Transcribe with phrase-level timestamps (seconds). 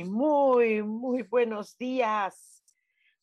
[0.00, 2.64] Muy, muy buenos días.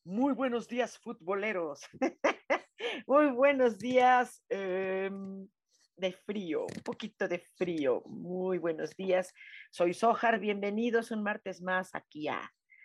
[0.04, 1.80] Muy buenos días, futboleros.
[3.06, 5.48] muy buenos días em,
[5.96, 8.02] de frío, un poquito de frío.
[8.06, 9.34] Muy buenos días.
[9.72, 12.40] Soy Sojar, bienvenidos un martes más aquí a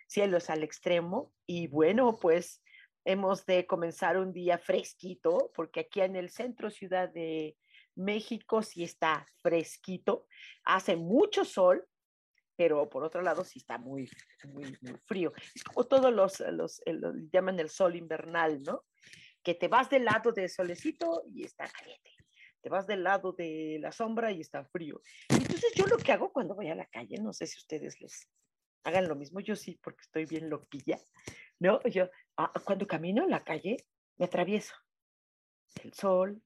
[0.08, 1.32] Cielos al Extremo.
[1.46, 2.62] Y bueno, pues
[3.04, 7.56] hemos de comenzar un día fresquito, porque aquí en el centro ciudad de
[7.94, 10.26] México sí está fresquito,
[10.64, 11.86] hace mucho sol,
[12.56, 14.10] pero por otro lado sí está muy,
[14.44, 15.32] muy, muy frío.
[15.54, 16.82] Es como todos los, los,
[17.32, 18.84] llaman el sol invernal, ¿no?
[19.42, 22.10] Que te vas del lado del solecito y está caliente.
[22.60, 25.00] Te vas del lado de la sombra y está frío.
[25.28, 28.28] Entonces yo lo que hago cuando voy a la calle, no sé si ustedes les
[28.82, 30.98] hagan lo mismo, yo sí, porque estoy bien loquilla,
[31.58, 31.82] ¿no?
[31.84, 33.76] Yo ah, cuando camino en la calle
[34.16, 34.74] me atravieso
[35.82, 36.42] el sol,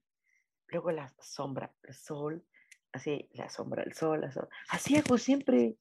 [0.66, 2.44] luego la sombra, el sol,
[2.92, 4.56] así la sombra, el sol, la sombra.
[4.68, 5.76] Así hago siempre,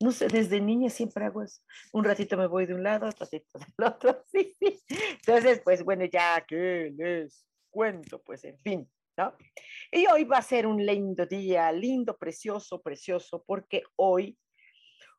[0.00, 1.62] no sé, desde niña siempre hago eso.
[1.92, 4.56] Un ratito me voy de un lado, otro ratito del otro, sí.
[4.90, 9.34] Entonces, pues bueno, ya que les cuento, pues en fin, ¿no?
[9.90, 14.38] Y hoy va a ser un lindo día, lindo, precioso, precioso, porque hoy,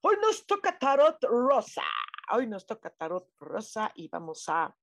[0.01, 1.83] hoy nos toca tarot rosa.
[2.31, 4.75] Hoy nos toca tarot rosa y vamos a,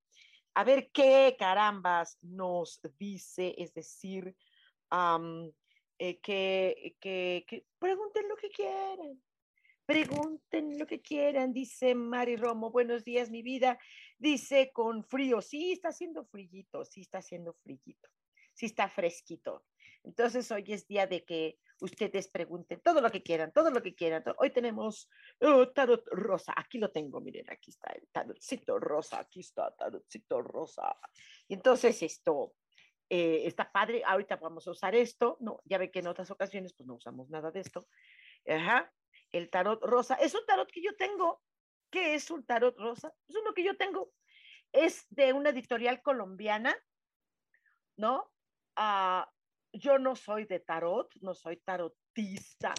[0.55, 4.35] a ver qué carambas nos dice, es decir,
[5.99, 9.21] eh, que, que, que pregunten lo que quieran
[9.87, 12.71] Pregunten lo que quieran, dice Mari Romo.
[12.71, 13.79] Buenos días, mi vida.
[14.17, 15.43] Dice con frío.
[15.43, 18.09] Sí, está haciendo frillito, sí está haciendo frillito,
[18.55, 19.67] sí está fresquito.
[20.03, 23.95] Entonces, hoy es día de que ustedes pregunten todo lo que quieran, todo lo que
[23.95, 24.25] quieran.
[24.39, 26.55] Hoy tenemos oh, tarot rosa.
[26.57, 29.19] Aquí lo tengo, miren, aquí está el tarotcito rosa.
[29.21, 30.97] Aquí está tarotcito rosa.
[31.47, 32.55] Y entonces, esto.
[33.11, 36.73] Eh, está padre, ahorita vamos a usar esto, no, ya ve que en otras ocasiones
[36.73, 37.87] pues no usamos nada de esto,
[38.49, 38.91] Ajá
[39.35, 40.15] el tarot rosa.
[40.15, 41.43] Es un tarot que yo tengo.
[41.91, 43.13] ¿Qué es un tarot rosa?
[43.29, 44.13] Es uno que yo tengo.
[44.73, 46.77] Es de una editorial colombiana,
[47.97, 48.33] ¿no?
[48.77, 49.29] Ah,
[49.73, 52.75] yo no soy de tarot, no soy tarotista.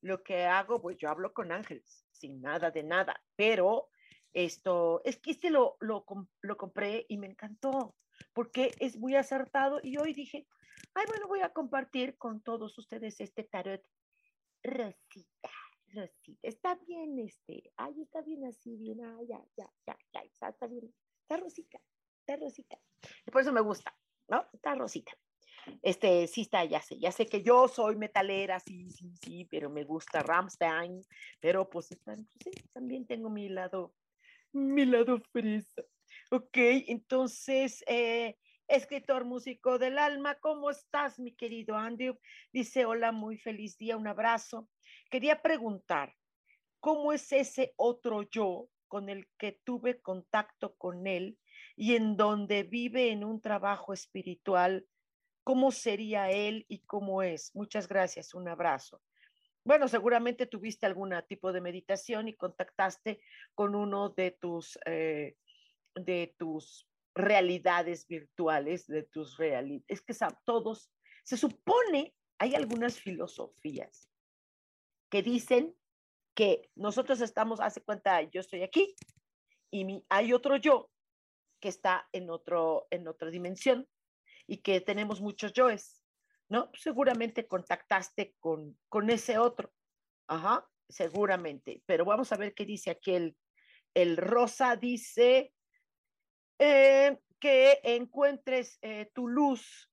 [0.00, 3.88] Lo que hago, pues yo hablo con ángeles, sin nada de nada, pero
[4.32, 6.04] esto, es que este lo, lo,
[6.40, 7.94] lo compré y me encantó,
[8.32, 10.48] porque es muy acertado y hoy dije,
[10.94, 13.82] ay, bueno, voy a compartir con todos ustedes este tarot
[14.64, 15.50] rosita.
[15.92, 20.48] Rosita, está bien, este, ay, está bien así, bien, ah, ya, ya, ya, ya, está,
[20.48, 20.92] está bien,
[21.22, 21.80] está rosita,
[22.20, 22.78] está rosita.
[23.30, 23.94] Por eso me gusta,
[24.28, 24.46] ¿no?
[24.52, 25.12] Está rosita.
[25.82, 29.70] Este, sí está, ya sé, ya sé que yo soy metalera, sí, sí, sí, pero
[29.70, 31.02] me gusta Ramstein,
[31.40, 33.94] pero pues, pues sí, también tengo mi lado,
[34.52, 35.82] mi lado fresa.
[36.30, 36.56] Ok,
[36.88, 38.38] entonces, eh,
[38.72, 42.18] escritor músico del alma, ¿cómo estás, mi querido Andrew?
[42.54, 44.66] Dice, hola, muy feliz día, un abrazo.
[45.10, 46.14] Quería preguntar,
[46.80, 51.38] ¿cómo es ese otro yo con el que tuve contacto con él
[51.76, 54.86] y en donde vive en un trabajo espiritual?
[55.44, 57.54] ¿Cómo sería él y cómo es?
[57.54, 59.02] Muchas gracias, un abrazo.
[59.64, 63.20] Bueno, seguramente tuviste algún tipo de meditación y contactaste
[63.54, 65.36] con uno de tus, eh,
[65.94, 69.84] de tus realidades virtuales, de tus realidades.
[69.88, 70.14] Es que
[70.44, 70.90] todos,
[71.24, 74.08] se supone, hay algunas filosofías
[75.10, 75.76] que dicen
[76.34, 78.94] que nosotros estamos, hace cuenta, yo estoy aquí
[79.70, 80.90] y mi, hay otro yo
[81.60, 83.88] que está en, otro, en otra dimensión
[84.46, 86.02] y que tenemos muchos yoes,
[86.48, 86.70] ¿no?
[86.74, 89.72] Seguramente contactaste con, con ese otro,
[90.26, 93.36] ajá, seguramente, pero vamos a ver qué dice aquí el,
[93.94, 95.52] el rosa, dice
[96.58, 99.90] eh, que encuentres eh, tu luz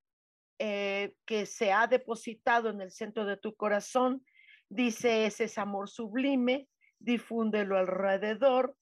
[0.60, 4.24] eh, que se ha depositado en el centro de tu corazón.
[4.70, 6.68] Dice, ese es amor sublime,
[7.00, 8.76] difúndelo alrededor,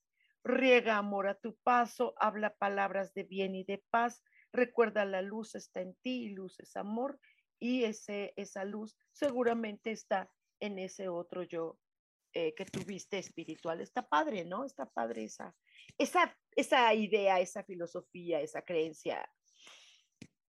[0.43, 5.55] riega amor a tu paso, habla palabras de bien y de paz, recuerda la luz
[5.55, 7.19] está en ti y luz es amor
[7.59, 11.77] y ese, esa luz seguramente está en ese otro yo
[12.39, 13.81] eh, que tuviste espiritual.
[13.81, 14.63] Está padre, ¿no?
[14.63, 15.55] Está padre esa,
[15.97, 19.27] esa, esa idea, esa filosofía, esa creencia.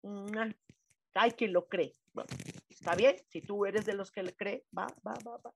[0.02, 0.52] Mm,
[1.14, 1.96] hay quien lo cree.
[2.68, 5.52] Está bien, si tú eres de los que le cree, va, va, va, va.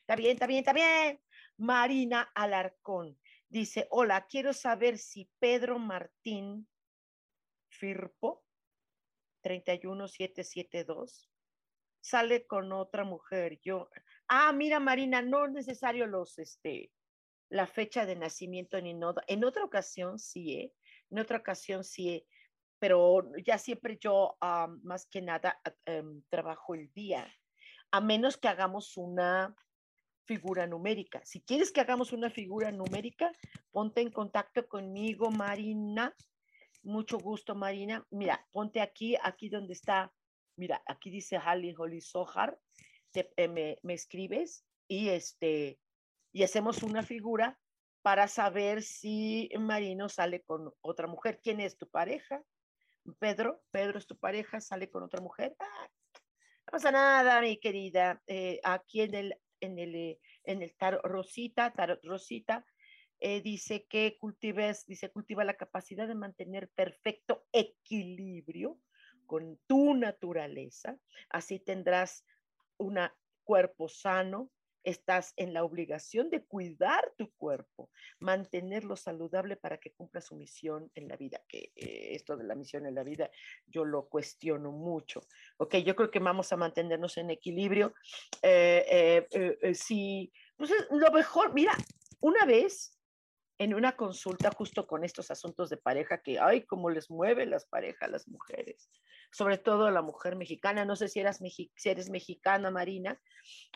[0.00, 1.20] Está bien, está bien, está bien.
[1.58, 3.18] Marina Alarcón
[3.50, 6.66] dice, hola, quiero saber si Pedro Martín
[7.68, 8.46] Firpo
[9.42, 11.28] 31772
[12.06, 13.58] sale con otra mujer.
[13.62, 13.88] Yo,
[14.28, 16.92] ah, mira Marina, no es necesario los, este,
[17.48, 19.22] la fecha de nacimiento ni nada.
[19.26, 20.72] En otra ocasión sí, ¿eh?
[21.10, 22.26] En otra ocasión sí, ¿eh?
[22.78, 24.36] pero ya siempre yo
[24.82, 27.26] más que nada em, trabajo el día,
[27.90, 29.56] a menos que hagamos una
[30.26, 31.22] figura numérica.
[31.24, 33.32] Si quieres que hagamos una figura numérica,
[33.72, 36.14] ponte en contacto conmigo, Marina.
[36.82, 38.04] Mucho gusto, Marina.
[38.10, 40.12] Mira, ponte aquí, aquí donde está
[40.56, 42.58] mira, aquí dice Halley Holly Sohar,
[43.14, 45.78] eh, me, me, escribes y, este,
[46.32, 47.58] y hacemos una figura
[48.02, 51.40] para saber si Marino sale con otra mujer.
[51.42, 52.42] ¿Quién es tu pareja?
[53.18, 55.56] Pedro, Pedro es tu pareja, sale con otra mujer.
[55.58, 55.88] Ah,
[56.66, 58.22] no pasa nada, mi querida.
[58.26, 62.66] Eh, aquí en el, en el, eh, en el tarot Rosita, tarot Rosita,
[63.42, 68.78] dice que cultives, dice, cultiva la capacidad de mantener perfecto equilibrio
[69.26, 72.24] con tu naturaleza, así tendrás
[72.78, 72.98] un
[73.44, 74.50] cuerpo sano,
[74.86, 77.90] estás en la obligación de cuidar tu cuerpo,
[78.20, 82.54] mantenerlo saludable para que cumpla su misión en la vida, que eh, esto de la
[82.54, 83.28] misión en la vida
[83.66, 85.22] yo lo cuestiono mucho.
[85.56, 87.94] Ok, yo creo que vamos a mantenernos en equilibrio.
[88.42, 91.76] Eh, eh, si, pues lo mejor, mira,
[92.20, 92.95] una vez
[93.58, 97.66] en una consulta justo con estos asuntos de pareja que, ay, cómo les mueve las
[97.66, 98.90] parejas las mujeres,
[99.32, 103.20] sobre todo la mujer mexicana, no sé si, eras si eres mexicana, Marina,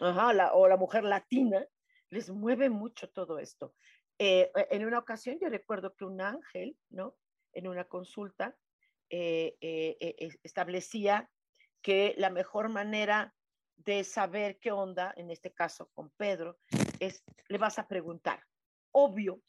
[0.01, 1.67] o la mujer latina,
[2.11, 3.75] les mueve mucho todo esto.
[4.19, 7.17] Eh, e, en una ocasión yo recuerdo que un ángel, ¿no?
[7.55, 8.55] En una consulta
[9.09, 11.31] eh, eh, establecía
[11.83, 13.35] que la mejor manera
[13.77, 16.59] de saber qué onda, en este caso con Pedro,
[16.99, 18.45] es le vas a preguntar,
[18.93, 19.41] obvio,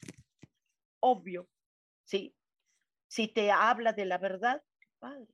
[1.01, 1.49] obvio,
[2.03, 2.35] ¿sí?
[3.07, 4.63] Si te habla de la verdad,
[4.99, 5.27] padre.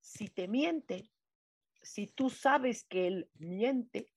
[0.00, 1.10] Si te miente,
[1.82, 4.12] si tú sabes que él miente,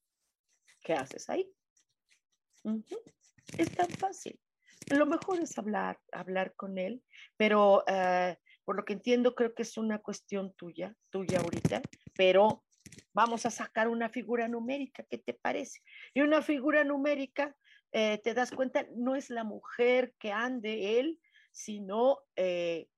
[0.84, 1.50] ¿qué haces ahí?
[3.58, 4.40] Es tan fácil.
[4.90, 7.04] Lo mejor es hablar, hablar con él,
[7.38, 11.82] pero eh, por lo que entiendo, creo que es una cuestión tuya, tuya ahorita,
[12.16, 12.66] pero
[13.14, 15.80] vamos a sacar una figura numérica, ¿qué te parece?
[16.14, 17.56] Y una figura numérica
[17.92, 21.20] eh, te das cuenta, no es la mujer que ande él,
[21.52, 22.90] sino eh,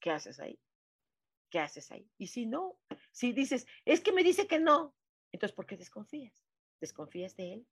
[0.00, 0.60] ¿qué haces ahí?
[1.50, 2.08] ¿Qué haces ahí?
[2.18, 2.78] Y si no,
[3.12, 4.94] si dices, es que me dice que no,
[5.32, 6.44] entonces ¿por qué desconfías?
[6.80, 7.66] ¿Desconfías de él?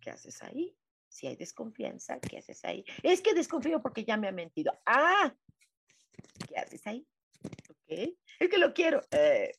[0.00, 0.76] ¿Qué haces ahí?
[1.08, 2.84] Si hay desconfianza, ¿qué haces ahí?
[3.02, 4.72] Es que desconfío porque ya me ha mentido.
[4.86, 5.34] Ah,
[6.48, 7.06] ¿qué haces ahí?
[7.70, 9.52] Ok, es que lo quiero, eh,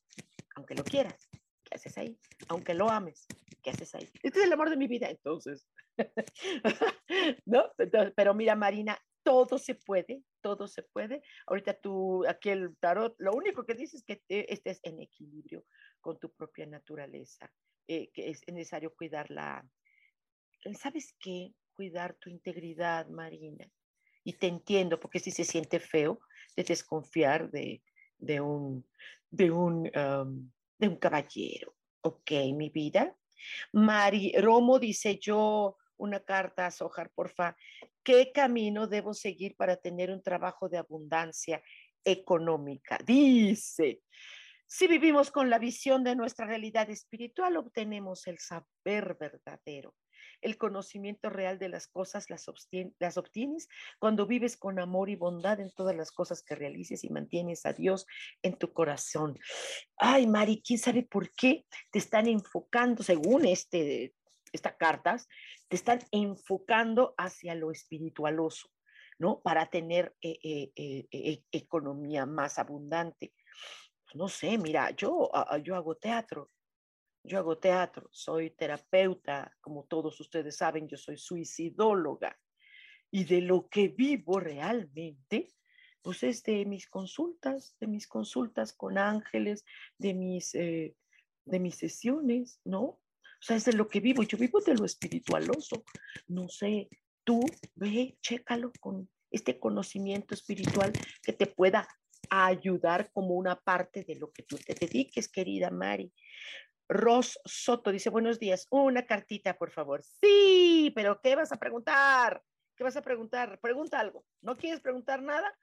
[0.56, 1.30] aunque lo quieras,
[1.64, 2.20] ¿qué haces ahí?
[2.48, 3.26] Aunque lo ames,
[3.62, 4.10] ¿qué haces ahí?
[4.22, 5.68] Este es el amor de mi vida, entonces,
[7.46, 7.72] ¿no?
[8.16, 11.24] pero mira, Marina, todo se puede, todo se puede.
[11.48, 15.66] Ahorita tú, aquí el tarot, lo único que dices es que estés en equilibrio
[16.02, 17.52] con tu propia naturaleza,
[17.88, 19.66] eh, que es necesario cuidarla.
[20.78, 21.54] ¿Sabes qué?
[21.74, 23.68] Cuidar tu integridad, Marina.
[24.24, 26.20] Y te entiendo, porque si se siente feo
[26.56, 27.82] de desconfiar de,
[28.18, 28.88] de un,
[29.30, 31.76] de un, de un caballero.
[32.02, 33.18] Ok, mi vida.
[33.74, 37.56] Mari Romo dice yo, una carta a Sojar, porfa.
[38.04, 41.62] ¿Qué camino debo seguir para tener un trabajo de abundancia
[42.04, 42.98] económica?
[43.06, 44.02] Dice,
[44.76, 49.96] si vivimos con la visión de nuestra realidad espiritual, obtenemos el saber verdadero.
[50.42, 53.68] El conocimiento real de las cosas las, obtienes
[54.00, 57.74] cuando vives con amor y bondad en todas las cosas que realices y mantienes a
[57.74, 58.08] Dios
[58.42, 59.38] en tu corazón.
[59.96, 64.16] Ay, Mari, ¿quién sabe por qué te están enfocando, según este
[64.54, 65.28] estas cartas,
[65.76, 68.70] están enfocando hacia lo espiritualoso,
[69.18, 69.42] ¿no?
[69.42, 73.34] Para tener eh, eh, eh, economía más abundante.
[74.14, 75.32] No sé, mira, yo,
[75.64, 76.52] yo hago teatro,
[77.24, 82.38] yo hago teatro, soy terapeuta, como todos ustedes saben, yo soy suicidóloga.
[83.10, 85.54] Y de lo que vivo realmente,
[86.02, 89.66] pues es de mis consultas, de mis consultas con ángeles,
[89.98, 90.96] de mis, de
[91.46, 93.00] mis sesiones, ¿no?
[93.44, 94.24] O sea, es de lo que vivo.
[94.24, 95.84] Yo vivo de lo espiritualoso.
[96.30, 96.88] No sé,
[97.26, 97.42] tú
[97.76, 101.86] ve, chécalo con este conocimiento espiritual que te pueda
[102.30, 106.14] ayudar como una parte de lo que tú te dediques, querida Mari.
[106.88, 110.04] Ros Soto dice, buenos días, una cartita, por favor.
[110.22, 112.42] Sí, pero ¿qué vas a preguntar?
[112.78, 113.60] ¿Qué vas a preguntar?
[113.60, 114.24] Pregunta algo.
[114.40, 115.54] ¿No quieres preguntar nada?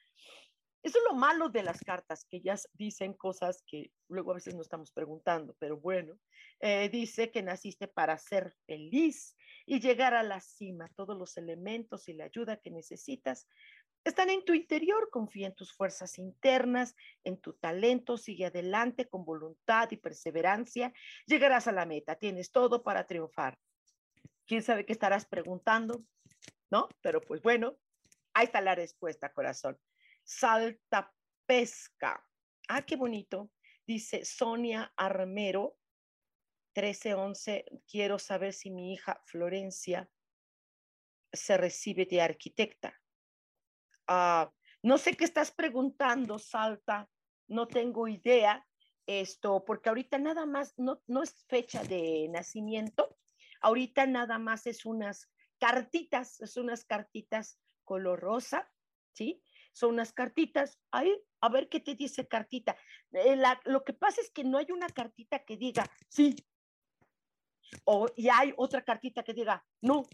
[0.83, 4.55] Eso es lo malo de las cartas, que ya dicen cosas que luego a veces
[4.55, 6.19] no estamos preguntando, pero bueno,
[6.61, 10.91] eh, dice que naciste para ser feliz y llegar a la cima.
[10.97, 13.47] Todos los elementos y la ayuda que necesitas
[14.05, 15.11] están en tu interior.
[15.11, 16.95] Confía en tus fuerzas internas,
[17.25, 20.93] en tu talento, sigue adelante con voluntad y perseverancia.
[21.27, 23.59] Llegarás a la meta, tienes todo para triunfar.
[24.47, 26.05] ¿Quién sabe qué estarás preguntando?
[26.71, 26.89] ¿No?
[27.03, 27.77] Pero pues bueno,
[28.35, 29.79] ahí está la respuesta, corazón.
[30.31, 31.13] Salta
[31.45, 32.25] pesca.
[32.69, 33.51] Ah, qué bonito.
[33.85, 35.77] Dice Sonia Armero,
[36.77, 37.65] 1311.
[37.85, 40.09] Quiero saber si mi hija Florencia
[41.33, 42.95] se recibe de arquitecta.
[44.07, 44.53] Ah,
[44.85, 47.11] no sé qué estás preguntando, Salta.
[47.49, 48.65] No tengo idea.
[49.07, 53.19] Esto, porque ahorita nada más, no, no es fecha de nacimiento.
[53.63, 58.71] Ahorita nada más es unas cartitas, es unas cartitas color rosa,
[59.13, 59.43] ¿sí?
[59.73, 60.79] Son unas cartitas.
[60.91, 62.77] Ahí, a ver qué te dice cartita.
[63.12, 66.37] Eh, lo que pasa es que no hay una cartita que diga sí.
[67.85, 70.05] O y hay otra cartita que diga no.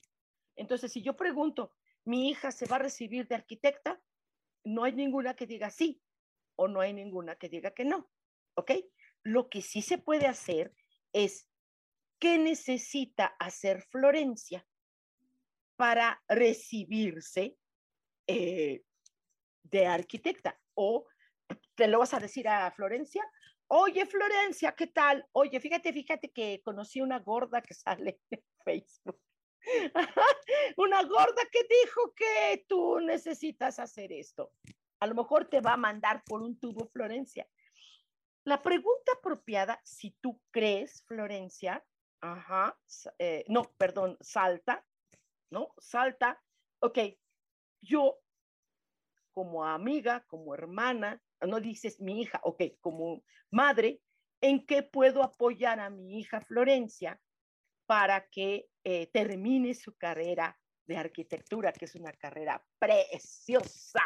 [0.56, 1.72] Entonces, si yo pregunto,
[2.04, 4.00] ¿mi hija se va a recibir de arquitecta?
[4.64, 6.00] No hay ninguna que diga sí
[6.56, 8.10] o no hay ninguna que diga que no.
[8.54, 8.72] ¿Ok?
[9.22, 10.74] Lo que sí se puede hacer
[11.12, 11.48] es,
[12.18, 14.66] ¿qué necesita hacer Florencia
[15.76, 17.56] para recibirse
[18.26, 18.82] eh,
[19.70, 20.58] de arquitecta.
[20.74, 21.06] O
[21.74, 23.24] te lo vas a decir a Florencia,
[23.68, 25.26] oye Florencia, ¿qué tal?
[25.32, 29.20] Oye, fíjate, fíjate que conocí una gorda que sale en Facebook.
[30.76, 34.52] una gorda que dijo que tú necesitas hacer esto.
[35.00, 37.46] A lo mejor te va a mandar por un tubo Florencia.
[38.44, 41.84] La pregunta apropiada, si tú crees, Florencia,
[42.20, 42.78] ajá,
[43.18, 44.86] eh, no, perdón, salta,
[45.50, 45.74] ¿no?
[45.78, 46.40] Salta,
[46.78, 46.98] ok,
[47.80, 48.20] yo
[49.36, 54.00] como amiga, como hermana, no dices mi hija, ok, como madre,
[54.40, 57.20] ¿en qué puedo apoyar a mi hija Florencia
[57.84, 64.00] para que eh, termine su carrera de arquitectura, que es una carrera preciosa,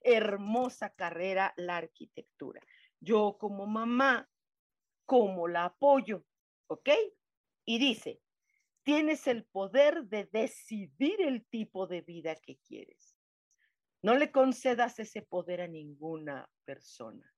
[0.00, 2.60] hermosa carrera, la arquitectura?
[2.98, 4.28] Yo como mamá,
[5.06, 6.24] ¿cómo la apoyo?
[6.66, 6.88] ¿Ok?
[7.64, 8.20] Y dice,
[8.82, 13.09] tienes el poder de decidir el tipo de vida que quieres.
[14.02, 17.30] No le concedas ese poder a ninguna persona.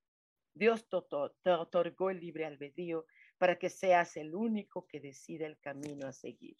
[0.54, 3.06] Dios te, otorgó el libre albedrío
[3.38, 6.56] para que seas el único que decida el camino a seguir.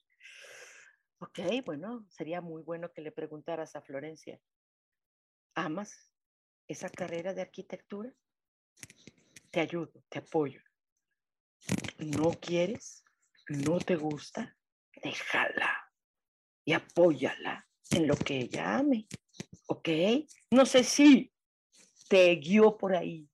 [1.19, 4.41] Ok, bueno, sería muy bueno que le preguntaras a Florencia,
[5.55, 6.13] ¿amas
[6.67, 8.13] esa carrera de arquitectura?
[9.51, 10.61] Te ayudo, te apoyo.
[11.99, 13.05] ¿No quieres?
[13.49, 14.57] ¿No te gusta?
[15.03, 15.93] Déjala
[16.65, 19.07] y apóyala en lo que ella ame.
[19.67, 19.89] ¿Ok?
[20.51, 21.33] No sé si
[22.09, 23.29] te guió por ahí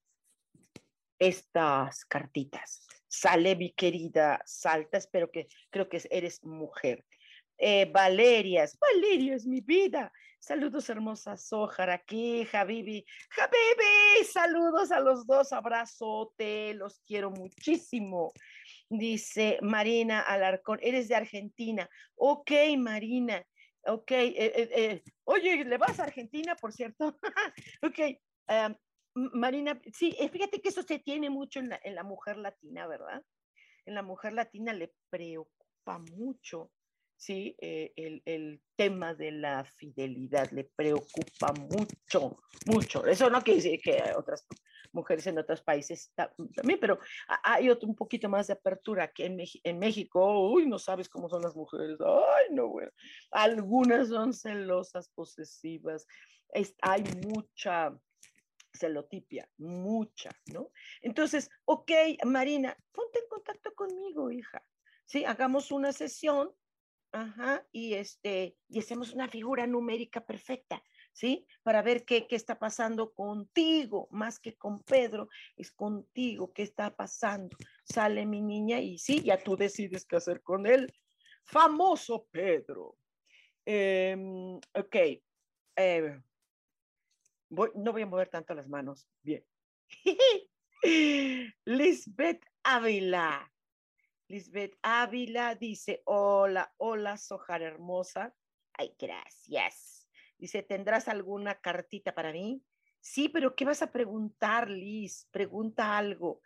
[1.19, 2.87] estas cartitas.
[3.09, 7.05] Sale, mi querida Salta, espero que, creo que eres mujer.
[7.57, 10.13] Eh, Valerias, Valeria es mi vida.
[10.39, 13.05] Saludos, hermosa Sojar, aquí, Javibi.
[13.31, 18.33] Javibi, saludos a los dos, abrazote, los quiero muchísimo.
[18.89, 21.91] Dice Marina Alarcón, eres de Argentina.
[22.15, 23.45] Ok, Marina,
[23.89, 27.19] Ok, eh, eh, eh, oye, ¿le vas a Argentina, por cierto?
[27.83, 27.99] ok,
[28.47, 28.77] em,
[29.15, 33.23] Marina, sí, fíjate que eso se tiene mucho en la, en la mujer latina, ¿verdad?
[33.87, 36.71] En la mujer latina le preocupa mucho
[37.17, 37.57] ¿sí?
[37.59, 43.05] el, el, tema de la fidelidad le preocupa mucho, mucho.
[43.07, 44.47] Eso no quiere decir que otras
[44.93, 46.99] mujeres en otros países también, pero
[47.43, 51.29] hay otro, un poquito más de apertura que en, en México, uy, no sabes cómo
[51.29, 52.91] son las mujeres, ay, no, bueno,
[53.31, 56.07] algunas son celosas, posesivas,
[56.83, 57.97] hay mucha
[58.73, 60.71] celotipia, mucha, ¿no?
[61.03, 61.91] Entonces, ok,
[62.25, 64.65] Marina, ponte en contacto conmigo, hija,
[65.05, 65.25] ¿sí?
[65.25, 66.53] Hagamos una sesión,
[67.13, 70.83] ajá, y este, y hacemos una figura numérica perfecta,
[71.19, 71.45] ¿sí?
[71.65, 76.95] Para ver qué, qué está pasando contigo, más que con Pedro, es contigo, qué está
[76.95, 77.57] pasando.
[77.83, 80.95] Sale mi niña y sí, ya tú decides qué hacer con él.
[81.43, 82.97] Famoso Pedro.
[83.67, 84.97] Em, ok.
[85.77, 86.21] Eh,
[87.51, 89.09] no voy a mover tanto las manos.
[89.21, 89.45] Bien.
[91.65, 93.53] Lisbeth Ávila.
[94.29, 98.33] Lisbeth Ávila dice, hola, hola, Sojar hermosa.
[98.75, 99.88] Ay, gracias.
[100.39, 102.63] Dice, ¿tendrás alguna cartita para mí?
[103.01, 105.29] Sí, pero ¿qué vas a preguntar, Liz?
[105.31, 106.41] Pregunta algo.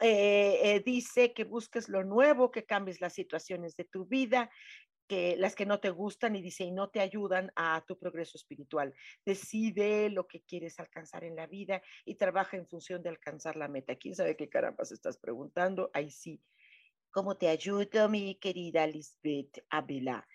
[0.00, 4.50] Eh, eh, dice que busques lo nuevo, que cambies las situaciones de tu vida,
[5.08, 8.38] que las que no te gustan y dice y no te ayudan a tu progreso
[8.38, 8.94] espiritual.
[9.26, 13.68] Decide lo que quieres alcanzar en la vida y trabaja en función de alcanzar la
[13.68, 13.96] meta.
[13.96, 15.90] ¿Quién sabe qué carambas estás preguntando?
[15.92, 16.40] Ahí sí.
[17.10, 20.28] ¿Cómo te ayudo, mi querida Lisbeth Ávila?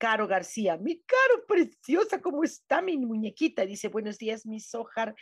[0.00, 3.66] Caro García, mi caro preciosa, ¿cómo está mi muñequita?
[3.66, 5.14] Dice, buenos días, mi Sojar.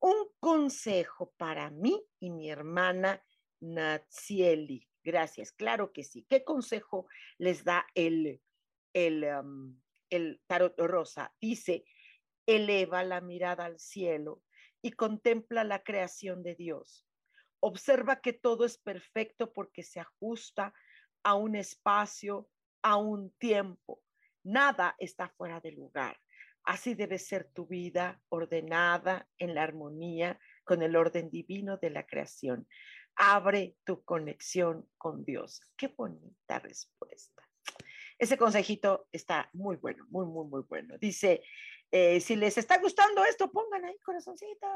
[0.00, 3.24] Un consejo para mí y mi hermana
[3.60, 4.86] Natsieli.
[5.02, 6.26] Gracias, claro que sí.
[6.28, 7.06] ¿Qué consejo
[7.38, 8.40] les da el
[8.92, 9.26] el,
[10.10, 11.34] el tarot rosa.
[11.40, 11.84] Dice,
[12.46, 14.42] eleva la mirada al cielo
[14.82, 17.06] y contempla la creación de Dios.
[17.60, 20.72] Observa que todo es perfecto porque se ajusta
[21.24, 22.48] a un espacio,
[22.82, 24.00] a un tiempo.
[24.48, 26.18] Nada está fuera de lugar.
[26.64, 32.06] Así debe ser tu vida ordenada en la armonía con el orden divino de la
[32.06, 32.66] creación.
[33.16, 35.60] Abre tu conexión con Dios.
[35.76, 37.46] Qué bonita respuesta.
[38.18, 40.96] Ese consejito está muy bueno, muy, muy, muy bueno.
[40.96, 41.42] Dice,
[41.90, 44.70] eh, si les está gustando esto, pongan ahí corazoncitas.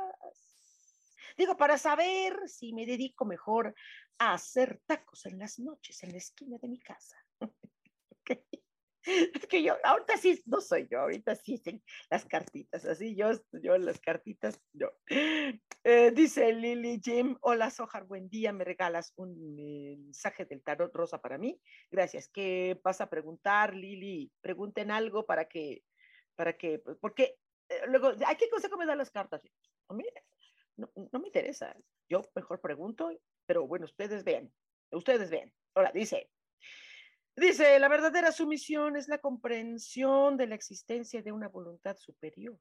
[1.38, 3.74] Digo, para saber si me dedico mejor
[4.18, 7.16] a hacer tacos en las noches en la esquina de mi casa.
[9.04, 11.61] Es que yo, ahorita sí, no soy yo, ahorita sí
[12.11, 13.30] las cartitas, así yo,
[13.62, 14.90] yo las cartitas, yo.
[15.85, 21.21] Eh, dice Lily Jim, hola Sojar, buen día, me regalas un mensaje del tarot rosa
[21.21, 21.61] para mí.
[21.90, 22.28] Gracias.
[22.28, 24.30] ¿Qué vas a preguntar, Lily?
[24.40, 25.82] Pregunten algo para que,
[26.37, 27.37] para que, porque
[27.68, 29.42] eh, luego, ¿hay qué consejo me dan las cartas?
[30.76, 31.76] No, no me interesa,
[32.09, 33.11] yo mejor pregunto,
[33.47, 34.52] pero bueno, ustedes vean,
[34.92, 35.52] ustedes vean.
[35.75, 36.30] Ahora, dice,
[37.34, 42.59] Dice, la verdadera sumisión es la comprensión de la existencia de una voluntad superior.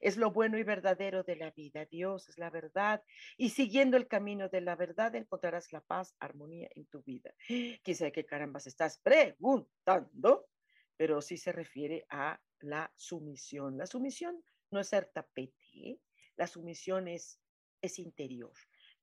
[0.00, 1.84] Es lo bueno y verdadero de la vida.
[1.84, 3.02] Dios es la verdad.
[3.36, 7.34] Y siguiendo el camino de la verdad encontrarás la paz, armonía en tu vida.
[7.82, 10.48] Quizá qué carambas estás preguntando,
[10.96, 13.76] pero sí se refiere a la sumisión.
[13.76, 16.00] La sumisión no es ser tapete,
[16.36, 17.38] la sumisión es,
[17.82, 18.52] es interior.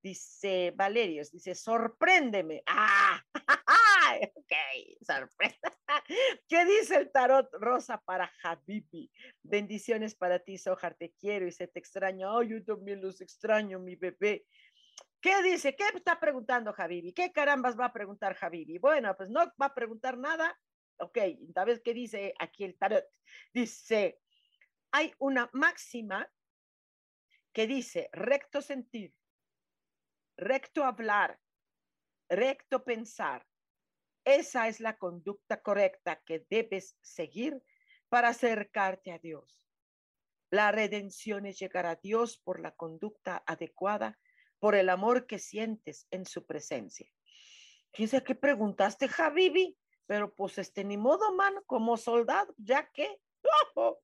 [0.02, 2.64] Dice Valerios, dice, sorpréndeme.
[2.66, 3.24] Ah,
[4.36, 4.54] ok,
[5.02, 5.80] sorpresa.
[6.48, 9.12] ¿Qué dice el tarot rosa para Habibi?
[9.42, 12.38] Bendiciones para ti, Sojar, te quiero y se te extraño.
[12.38, 14.46] Ay, yo también los extraño, mi bebé.
[15.22, 15.76] ¿Qué dice?
[15.76, 17.14] ¿Qué está preguntando Habibi?
[17.14, 18.78] ¿Qué carambas va a preguntar Habibi?
[18.78, 20.60] Bueno, pues no va a preguntar nada.
[20.98, 21.18] Ok,
[21.54, 23.06] ¿sabes qué dice aquí el tarot?
[23.54, 24.20] Dice,
[24.92, 26.30] hay una máxima
[27.54, 29.14] que dice recto sentir
[30.38, 31.40] recto hablar,
[32.30, 33.46] recto pensar.
[34.26, 37.62] Esa es la conducta correcta que debes seguir
[38.10, 39.68] para acercarte a Dios.
[40.50, 44.20] La redención es llegar a Dios por la conducta adecuada,
[44.60, 47.12] por el amor que sientes en su presencia.
[47.92, 53.20] Fíjese que preguntaste, Javibi, pero pues este ni modo, man, como soldado, ya que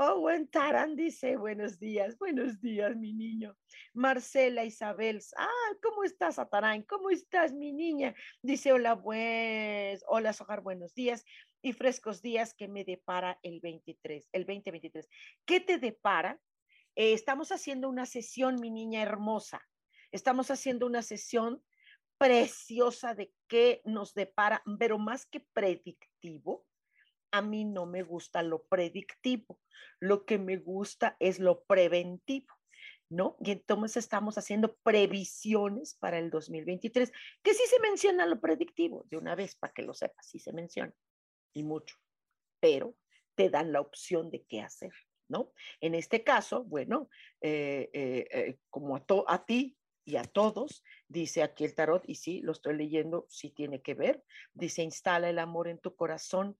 [0.00, 3.56] Oh, buen Tarán dice, buenos días, buenos días, mi niño.
[3.94, 5.48] Marcela Isabel, ah,
[5.82, 6.82] ¿cómo estás, Atarán?
[6.82, 8.14] ¿Cómo estás, mi niña?
[8.40, 11.24] Dice, hola, pues, hola, Sojar, buenos días
[11.62, 15.08] y frescos días que me depara el 23, el 2023.
[15.44, 16.40] ¿Qué te depara?
[16.94, 19.66] Eh, estamos haciendo una sesión, mi niña hermosa.
[20.12, 21.60] Estamos haciendo una sesión
[22.18, 26.67] preciosa de qué nos depara, pero más que predictivo,
[27.30, 29.60] a mí no me gusta lo predictivo,
[30.00, 32.54] lo que me gusta es lo preventivo,
[33.10, 33.36] ¿no?
[33.40, 37.12] Y entonces estamos haciendo previsiones para el 2023,
[37.42, 40.52] que sí se menciona lo predictivo, de una vez para que lo sepas, sí se
[40.52, 40.94] menciona,
[41.52, 41.96] y mucho,
[42.60, 42.96] pero
[43.34, 44.92] te dan la opción de qué hacer,
[45.28, 45.52] ¿no?
[45.80, 47.08] En este caso, bueno,
[47.40, 52.14] eh, eh, eh, como a, a ti y a todos, dice aquí el tarot, y
[52.14, 56.58] sí, lo estoy leyendo, sí tiene que ver, dice, instala el amor en tu corazón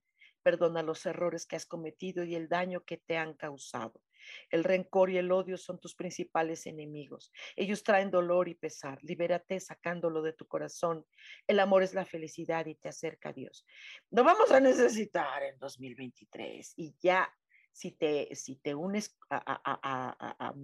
[0.49, 4.01] Perdona los errores que has cometido y el daño que te han causado.
[4.49, 7.31] El rencor y el odio son tus principales enemigos.
[7.55, 8.99] Ellos traen dolor y pesar.
[9.03, 11.05] Libérate sacándolo de tu corazón.
[11.47, 13.67] El amor es la felicidad y te acerca a Dios.
[14.11, 17.31] Lo vamos a necesitar en 2023 y ya
[17.71, 20.55] si te, si te unes a, a,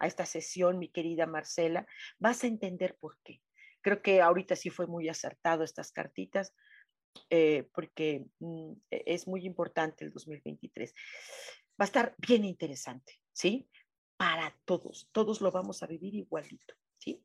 [0.00, 1.86] a, esta sesión, mi querida Marcela,
[2.18, 3.42] vas a entender por qué.
[3.82, 6.54] Creo que ahorita sí fue muy acertado estas cartitas
[7.30, 10.94] eh, porque mm, e, es muy importante el 2023.
[11.80, 13.68] Va a estar bien interesante, ¿sí?
[14.16, 15.08] para todos.
[15.12, 16.74] Todos lo vamos a vivir igualito.
[16.98, 17.22] ¿sí?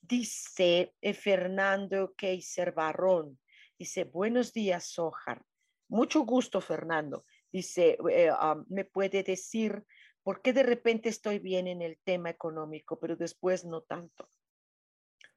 [0.00, 3.38] Dice eh, Fernando Keiser Barrón,
[3.78, 5.44] dice, buenos días, Sojar.
[5.88, 7.24] Mucho gusto, Fernando.
[7.52, 8.30] Dice, eh,
[8.68, 9.84] ¿me puede decir
[10.22, 14.28] por qué de repente estoy bien en el tema económico, pero después no tanto?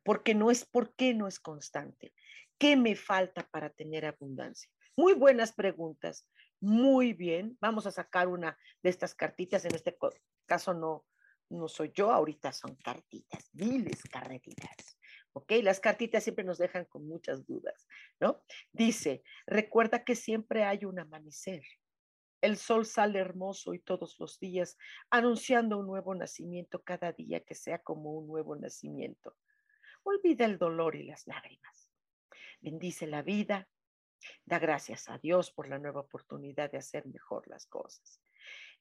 [0.04, 2.14] Porque no es, ¿por qué no es constante?
[2.60, 4.69] ¿Qué me falta para tener abundancia?
[4.98, 6.28] Muy buenas preguntas.
[6.60, 7.58] Muy bien.
[7.62, 9.63] Vamos a sacar una de estas cartitas.
[9.63, 9.98] En este
[10.45, 11.06] caso no,
[11.50, 15.00] no soy yo, ahorita son cartitas, miles carretitas.
[15.32, 15.54] ¿Ok?
[15.63, 17.88] Las cartitas siempre nos dejan con muchas dudas,
[18.19, 18.43] ¿no?
[18.74, 21.63] Dice, recuerda que siempre hay un amanecer.
[22.41, 24.78] El sol sale hermoso y todos los días,
[25.10, 29.38] anunciando un nuevo nacimiento cada día que sea como un nuevo nacimiento.
[30.04, 31.79] Olvida el dolor y las lágrimas.
[32.62, 33.67] Bendice la vida.
[34.45, 38.22] Da gracias a Dios por la nueva oportunidad de hacer mejor las cosas.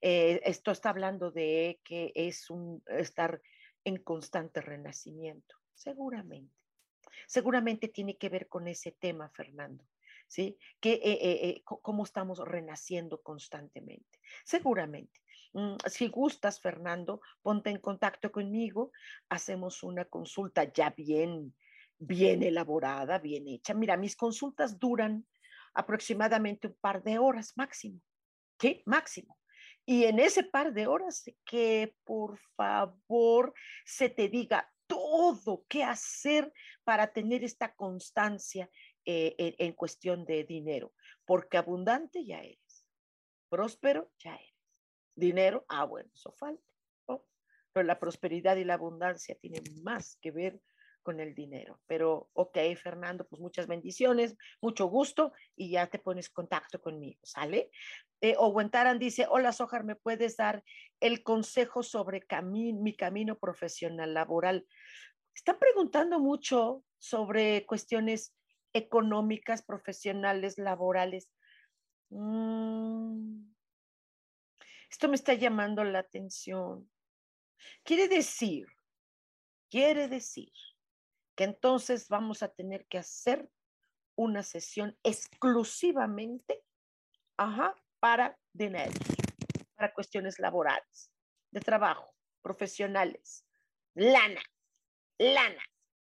[0.01, 3.41] Eh, esto está hablando de que es un estar
[3.83, 6.53] en constante renacimiento, seguramente.
[7.27, 9.85] Seguramente tiene que ver con ese tema, Fernando.
[10.27, 10.59] ¿Sí?
[10.79, 14.19] Que, eh, eh, cómo estamos renaciendo constantemente.
[14.43, 15.21] Seguramente.
[15.53, 18.91] Mm, si gustas, Fernando, ponte en contacto conmigo,
[19.29, 21.55] hacemos una consulta ya bien,
[21.99, 23.73] bien elaborada, bien hecha.
[23.73, 25.27] Mira, mis consultas duran
[25.73, 28.01] aproximadamente un par de horas máximo.
[28.57, 28.81] ¿Qué?
[28.85, 29.37] Máximo.
[29.85, 33.53] Y en ese par de horas que por favor
[33.85, 36.51] se te diga todo qué hacer
[36.83, 38.69] para tener esta constancia
[39.05, 40.93] eh, en, cuestión de dinero,
[41.25, 42.85] porque abundante ya eres,
[43.49, 44.55] próspero ya eres,
[45.15, 46.73] dinero, ah, bueno, eso falta,
[47.71, 50.61] pero la prosperidad y la abundancia tienen más que ver
[51.01, 51.79] con el dinero.
[51.87, 57.71] Pero, ok, Fernando, pues muchas bendiciones, mucho gusto y ya te pones contacto conmigo, ¿sale?
[58.21, 60.63] eh, Owen Taran dice, hola Sojar, ¿me puedes dar
[60.99, 64.67] el consejo sobre mi camino profesional laboral?
[65.33, 68.35] Están preguntando mucho sobre cuestiones
[68.73, 71.31] económicas, profesionales, laborales.
[72.11, 73.53] Mm.
[74.89, 76.89] esto me está llamando la atención.
[77.83, 78.65] Quiere decir,
[79.69, 80.51] quiere decir
[81.43, 83.49] entonces vamos a tener que hacer
[84.15, 86.63] una sesión exclusivamente
[87.99, 88.91] para dinero,
[89.75, 91.11] para cuestiones laborales,
[91.51, 93.45] de trabajo, profesionales,
[93.93, 94.41] lana,
[95.17, 95.63] lana,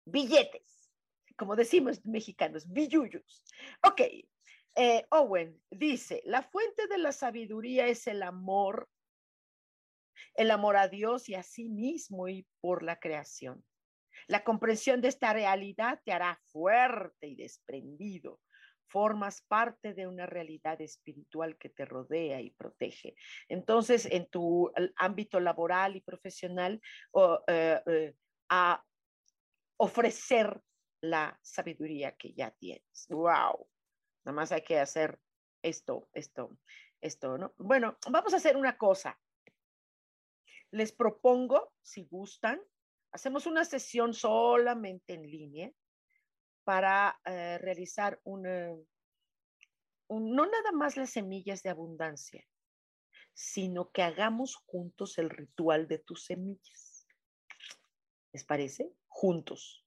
[0.05, 0.91] billetes,
[1.37, 3.45] como decimos mexicanos, billuyos.
[3.87, 4.01] Ok,
[4.77, 8.89] eh, Owen dice, la fuente de la sabiduría es el amor,
[10.35, 13.65] el amor a Dios y a sí mismo y por la creación.
[14.27, 18.41] La comprensión de esta realidad te hará fuerte y desprendido
[18.91, 23.15] formas parte de una realidad espiritual que te rodea y protege.
[23.49, 26.81] Entonces, en tu ámbito laboral y profesional,
[27.47, 28.15] eh, eh,
[28.49, 28.85] a
[29.77, 30.61] ofrecer
[31.01, 33.07] la sabiduría que ya tienes.
[33.09, 33.69] ¡Wow!
[34.25, 35.19] Nada más hay que hacer
[35.63, 36.59] esto, esto,
[37.01, 37.55] esto, ¿no?
[37.59, 39.19] Bueno, vamos a hacer una cosa.
[40.73, 42.61] Les propongo, si gustan,
[43.13, 45.73] hacemos una sesión solamente en línea
[46.65, 48.43] para eh, realizar un,
[50.09, 52.45] no nada más las semillas de abundancia,
[53.33, 57.07] sino que hagamos juntos el ritual de tus semillas.
[58.33, 58.93] ¿Les parece?
[59.09, 59.85] Juntos.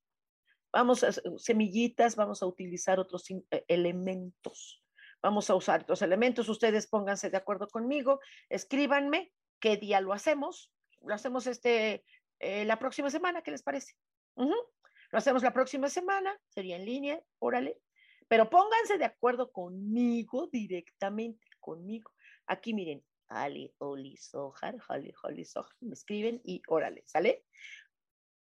[0.72, 4.84] Vamos a semillitas, vamos a utilizar otros eh, elementos.
[5.22, 6.50] Vamos a usar otros elementos.
[6.50, 10.74] Ustedes pónganse de acuerdo conmigo, escríbanme qué día lo hacemos.
[11.02, 12.04] Lo hacemos este,
[12.44, 13.94] eh, la próxima semana, ¿qué les parece?
[14.36, 17.80] Lo hacemos la próxima semana, sería en línea, órale.
[18.28, 22.12] Pero pónganse de acuerdo conmigo directamente, conmigo.
[22.48, 27.46] Aquí miren, Ali, Oli, Sojar, Ali, Oli, Sojar, me escriben y órale, ¿sale?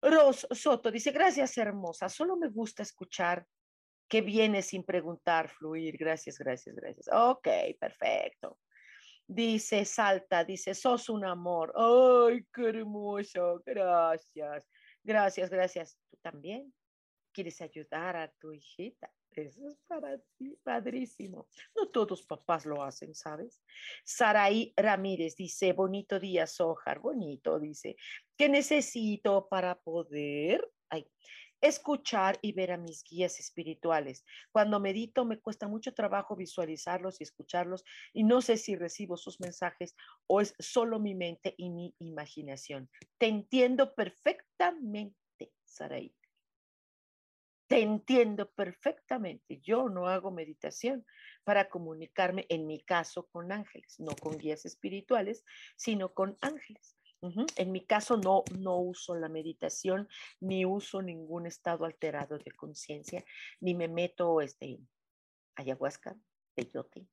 [0.02, 3.46] Ros Soto dice, gracias hermosa, solo me gusta escuchar
[4.08, 7.08] que viene sin preguntar, fluir, gracias, gracias, gracias.
[7.12, 7.48] Ok,
[7.80, 8.60] perfecto.
[9.28, 11.74] Dice Salta, dice, sos un amor.
[11.76, 14.68] Ay, qué hermoso, gracias.
[15.04, 15.98] Gracias, gracias.
[16.10, 16.74] Tú también
[17.34, 19.12] quieres ayudar a tu hijita.
[19.32, 21.50] Eso es para ti, padrísimo.
[21.76, 23.62] No todos papás lo hacen, ¿sabes?
[24.06, 27.98] Saraí Ramírez dice, bonito día, Sojar, bonito, dice,
[28.38, 31.08] ¿qué necesito para poder ay,
[31.62, 34.26] escuchar y ver a mis guías espirituales?
[34.52, 39.40] Cuando medito me cuesta mucho trabajo visualizarlos y escucharlos y no sé si recibo sus
[39.40, 39.96] mensajes
[40.28, 42.90] o es solo mi mente y mi imaginación.
[43.18, 45.16] Te entiendo perfectamente,
[45.64, 46.16] Saraí.
[47.68, 49.60] Te entiendo perfectamente.
[49.60, 51.04] Yo no hago meditación
[51.44, 55.44] para comunicarme, en mi caso, con ángeles, no con guías espirituales,
[55.76, 56.95] sino con ángeles.
[57.56, 60.08] En mi caso no, no uso la meditación,
[60.40, 63.24] ni uso ningún estado alterado de conciencia,
[63.60, 64.80] ni me meto este,
[65.56, 66.16] ayahuasca,
[66.54, 67.08] peyote,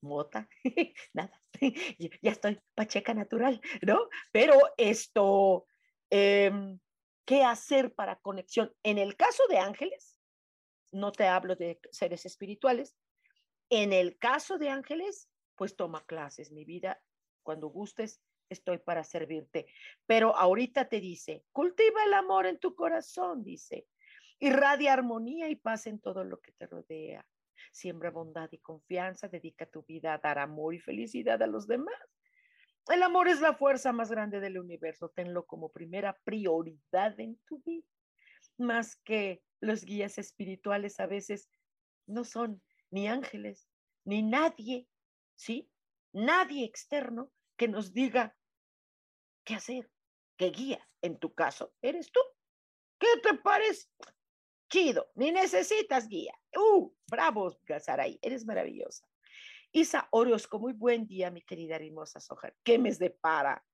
[0.00, 0.48] mota,
[1.12, 1.42] nada.
[2.22, 4.08] ya estoy pacheca natural, ¿no?
[4.32, 5.66] Pero esto,
[6.10, 6.78] em,
[7.24, 8.72] ¿qué hacer para conexión?
[8.82, 10.20] En el caso de ángeles,
[10.92, 12.96] no te hablo de seres espirituales,
[13.70, 17.02] en el caso de ángeles, pues toma clases, mi vida,
[17.42, 19.66] cuando gustes, estoy para servirte.
[20.06, 23.86] Pero ahorita te dice, cultiva el amor en tu corazón, dice,
[24.38, 27.26] irradia armonía y paz en todo lo que te rodea.
[27.72, 31.94] Siembra bondad y confianza, dedica tu vida a dar amor y felicidad a los demás.
[32.88, 37.60] El amor es la fuerza más grande del universo, tenlo como primera prioridad en tu
[37.60, 37.86] vida,
[38.56, 41.50] más que los guías espirituales a veces
[42.06, 43.68] no son ni ángeles,
[44.04, 44.88] ni nadie,
[45.36, 45.70] ¿sí?
[46.12, 48.34] Nadie externo que nos diga
[49.44, 49.90] qué hacer,
[50.38, 50.88] qué guía.
[51.02, 52.20] En tu caso, eres tú.
[52.98, 53.88] ¿Qué te parece?
[54.70, 56.34] Chido, ni necesitas guía.
[56.56, 56.92] ¡Uh!
[57.06, 59.06] Bravo, Gazaray, eres maravillosa.
[59.72, 62.52] Isa Orozco, muy buen día, mi querida hermosa Soja.
[62.62, 63.64] ¿Qué me depara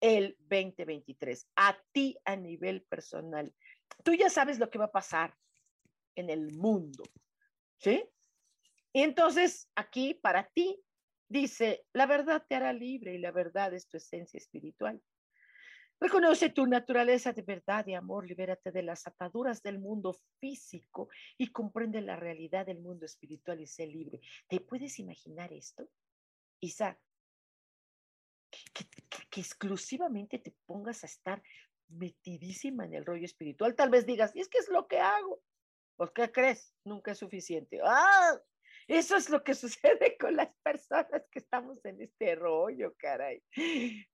[0.00, 1.48] el 2023?
[1.56, 3.54] A ti a nivel personal.
[4.04, 5.36] Tú ya sabes lo que va a pasar
[6.14, 7.04] en el mundo,
[7.78, 8.04] ¿sí?
[8.92, 10.82] Y entonces, aquí para ti,
[11.32, 15.02] dice, la verdad te hará libre y la verdad es tu esencia espiritual.
[15.98, 21.52] Reconoce tu naturaleza de verdad y amor, libérate de las ataduras del mundo físico y
[21.52, 24.20] comprende la realidad del mundo espiritual y sé libre.
[24.48, 25.88] ¿Te puedes imaginar esto?
[26.60, 26.98] Isa,
[28.50, 31.42] que, exclusivamente te pongas a estar
[31.88, 33.74] metidísima en el rollo espiritual.
[33.76, 35.40] Tal vez digas, ¿y es que es lo que hago?
[35.96, 36.74] ¿Por qué crees?
[36.84, 37.80] Nunca es suficiente.
[37.84, 38.40] ¡Ah!
[38.88, 43.42] Eso es lo que sucede con las personas que estamos en este rollo, caray.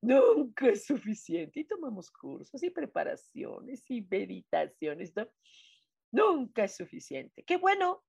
[0.01, 1.61] Nunca es suficiente.
[1.61, 5.13] Y tomamos cursos y preparaciones y meditaciones.
[5.17, 5.29] ¿no?
[6.13, 7.45] Nunca es suficiente.
[7.45, 8.05] Qué bueno,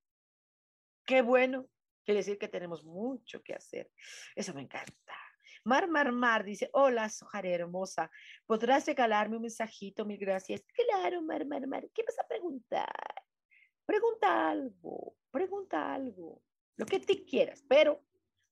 [1.05, 1.67] qué bueno.
[2.05, 3.91] Quiere decir que tenemos mucho que hacer.
[4.35, 5.15] Eso me encanta.
[5.65, 8.09] Mar, Mar, Mar dice, hola, Sojara hermosa,
[8.45, 10.05] ¿podrás regalarme un mensajito?
[10.05, 10.63] Mil gracias.
[10.73, 11.87] Claro, Mar, Mar, Mar.
[11.93, 12.87] ¿Qué vas a preguntar?
[13.85, 16.41] Pregunta algo, pregunta algo
[16.79, 18.01] lo que te quieras, pero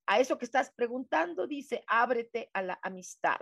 [0.06, 3.40] a eso que estás preguntando dice, ábrete a la amistad.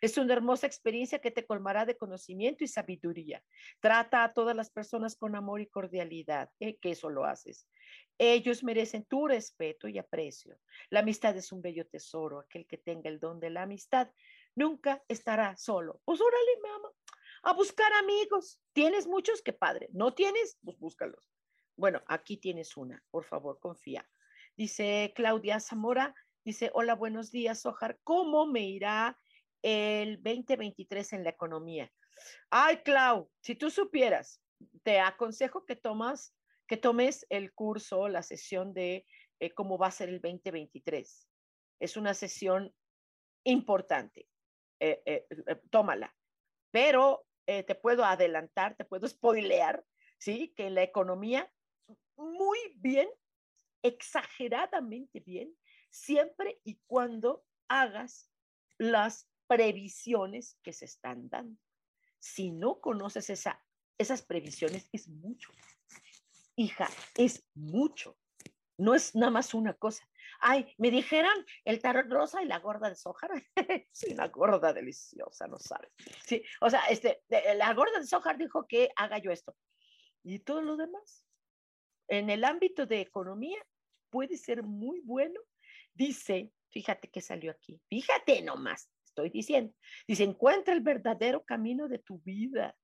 [0.00, 3.44] Es una hermosa experiencia que te colmará de conocimiento y sabiduría.
[3.78, 6.78] Trata a todas las personas con amor y cordialidad, ¿eh?
[6.80, 7.68] que eso lo haces.
[8.18, 10.58] Ellos merecen tu respeto y aprecio.
[10.90, 12.40] La amistad es un bello tesoro.
[12.40, 14.10] Aquel que tenga el don de la amistad
[14.56, 16.00] nunca estará solo.
[16.04, 16.90] Pues órale, mamá,
[17.44, 18.60] a buscar amigos.
[18.72, 19.42] ¿Tienes muchos?
[19.42, 19.90] Qué padre.
[19.92, 20.58] ¿No tienes?
[20.64, 21.30] Pues búscalos.
[21.76, 23.00] Bueno, aquí tienes una.
[23.10, 24.04] Por favor, confía.
[24.56, 26.14] Dice Claudia Zamora,
[26.44, 29.18] dice, hola, buenos días, Ojar, ¿cómo me irá
[29.62, 31.92] el 2023 en la economía?
[32.50, 34.40] Ay, Clau, si tú supieras,
[34.84, 36.36] te aconsejo que tomas,
[36.68, 39.04] que tomes el curso, la sesión de
[39.40, 41.28] eh, cómo va a ser el 2023.
[41.80, 42.72] Es una sesión
[43.42, 44.28] importante.
[44.78, 45.26] Eh, eh,
[45.70, 46.14] tómala.
[46.70, 49.84] Pero te puedo adelantar, te puedo spoilear,
[50.18, 50.54] ¿sí?
[50.56, 51.52] Que en la economía,
[52.16, 53.08] muy bien
[53.84, 55.54] exageradamente bien
[55.90, 58.30] siempre y cuando hagas
[58.78, 61.60] las previsiones que se están dando.
[62.18, 63.62] Si no conoces esa,
[63.98, 65.52] esas previsiones, es mucho.
[66.56, 68.18] Hija, es mucho.
[68.78, 70.08] No es nada más una cosa.
[70.40, 73.28] Ay, me dijeron el tarot rosa y la gorda de soja.
[73.92, 75.92] sí, una gorda deliciosa, no sabes.
[76.24, 79.54] Sí, o sea, este, la gorda de soja dijo que haga yo esto.
[80.22, 81.26] Y todo lo demás.
[82.08, 83.64] En el ámbito de economía,
[84.14, 85.40] puede ser muy bueno.
[85.92, 89.74] Dice, fíjate que salió aquí, fíjate nomás, estoy diciendo,
[90.06, 92.76] dice, encuentra el verdadero camino de tu vida.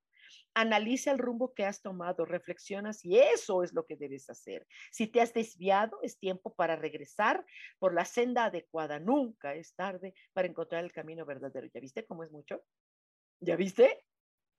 [0.54, 4.66] Analiza el rumbo que has tomado, reflexiona si eso es lo que debes hacer.
[4.90, 7.44] Si te has desviado, es tiempo para regresar
[7.78, 8.98] por la senda adecuada.
[8.98, 11.68] Nunca es tarde para encontrar el camino verdadero.
[11.72, 12.64] ¿Ya viste cómo es mucho?
[13.38, 14.04] ¿Ya viste?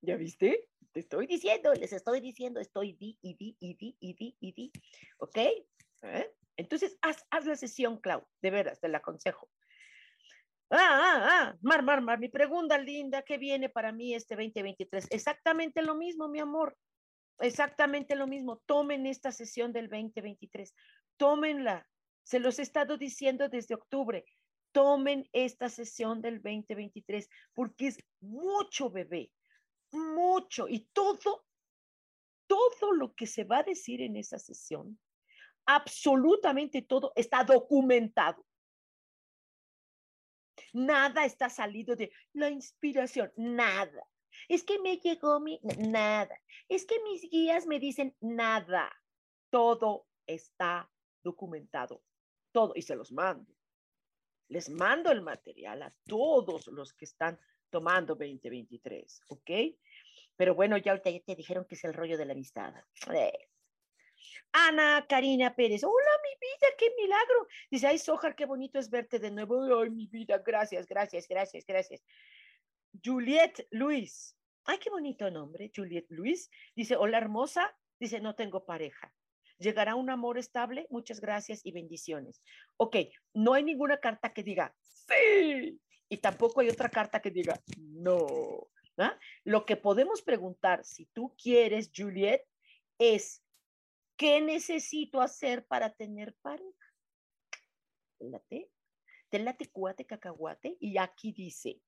[0.01, 0.69] ¿Ya viste?
[0.93, 4.71] Te estoy diciendo, les estoy diciendo, estoy di y di y di y di di.
[5.19, 5.37] ¿Ok?
[6.03, 6.31] ¿Eh?
[6.61, 9.49] Entonces, haz, la sesión, Clau, de veras, te la aconsejo.
[10.69, 15.07] Ah, ah, ah, Mar, Mar, Mar, mi pregunta linda, ¿qué viene para mí este 2023?
[15.09, 16.77] Exactamente lo mismo, mi amor.
[17.39, 18.61] Exactamente lo mismo.
[18.67, 20.73] Tomen esta sesión del 2023.
[21.17, 21.89] Tómenla.
[22.23, 24.23] Se los he estado diciendo desde octubre.
[24.71, 29.31] Tomen esta sesión del 2023 porque es mucho, bebé.
[29.91, 30.69] Mucho.
[30.69, 31.43] Y todo,
[32.45, 34.99] todo lo que se va a decir en esa sesión
[35.75, 38.45] absolutamente todo está documentado.
[40.73, 44.07] Nada está salido de la inspiración, nada.
[44.47, 46.39] Es que me llegó mi, nada.
[46.69, 48.91] Es que mis guías me dicen nada.
[49.49, 50.89] Todo está
[51.23, 52.03] documentado,
[52.51, 53.53] todo, y se los mando.
[54.47, 59.51] Les mando el material a todos los que están tomando 2023, ¿ok?
[60.35, 62.73] Pero bueno, ya ahorita te dijeron que es el rollo de la amistad.
[63.13, 63.50] Eh.
[64.51, 67.47] Ana Karina Pérez, hola mi vida, qué milagro.
[67.69, 69.63] Dice, ay Sojar, qué bonito es verte de nuevo.
[69.81, 72.03] Ay, mi vida, gracias, gracias, gracias, gracias.
[73.03, 76.49] Juliet Luis, ay, qué bonito nombre, Juliet Luis.
[76.75, 79.13] Dice, hola hermosa, dice, no tengo pareja.
[79.57, 80.87] ¿Llegará un amor estable?
[80.89, 82.41] Muchas gracias y bendiciones.
[82.77, 82.95] Ok,
[83.33, 85.79] no hay ninguna carta que diga sí
[86.09, 88.67] y tampoco hay otra carta que diga no.
[88.97, 89.17] ¿ah?
[89.45, 92.45] Lo que podemos preguntar, si tú quieres, Juliet,
[92.97, 93.40] es
[94.21, 96.93] ¿qué necesito hacer para tener pareja?
[98.19, 98.69] Te
[99.31, 101.81] te late cuate cacahuate y aquí dice,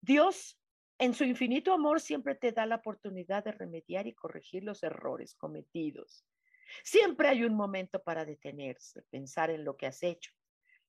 [0.00, 0.58] Dios
[0.98, 5.34] en su infinito amor siempre te da la oportunidad de remediar y corregir los errores
[5.34, 6.24] cometidos.
[6.82, 10.32] Siempre hay un momento para detenerse, pensar en lo que has hecho,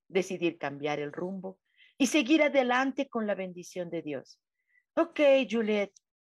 [0.08, 1.60] decidir cambiar el rumbo
[1.98, 4.40] y seguir adelante con la bendición de Dios.
[4.94, 5.92] Ok, Juliet,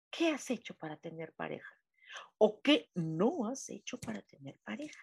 [0.09, 1.76] ¿qué has hecho para tener pareja?
[2.39, 5.01] ¿O qué no has hecho para tener pareja?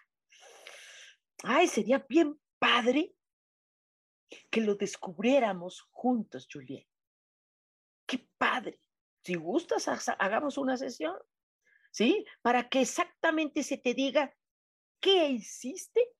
[1.42, 3.14] Ay, sería bien padre
[4.50, 6.88] que lo descubriéramos juntos, Juliet
[8.06, 8.80] qué padre.
[9.22, 11.16] Si gustas, hagamos una sesión,
[11.90, 12.24] ¿sí?
[12.42, 14.34] Para que exactamente se te diga
[15.00, 16.12] qué hiciste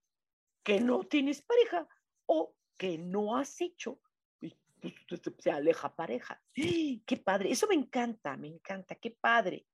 [0.63, 1.87] que no tienes pareja
[2.27, 4.01] o que no has hecho
[4.41, 6.43] y pues, se aleja pareja.
[6.55, 9.67] Qué padre, eso me encanta, me encanta, qué padre.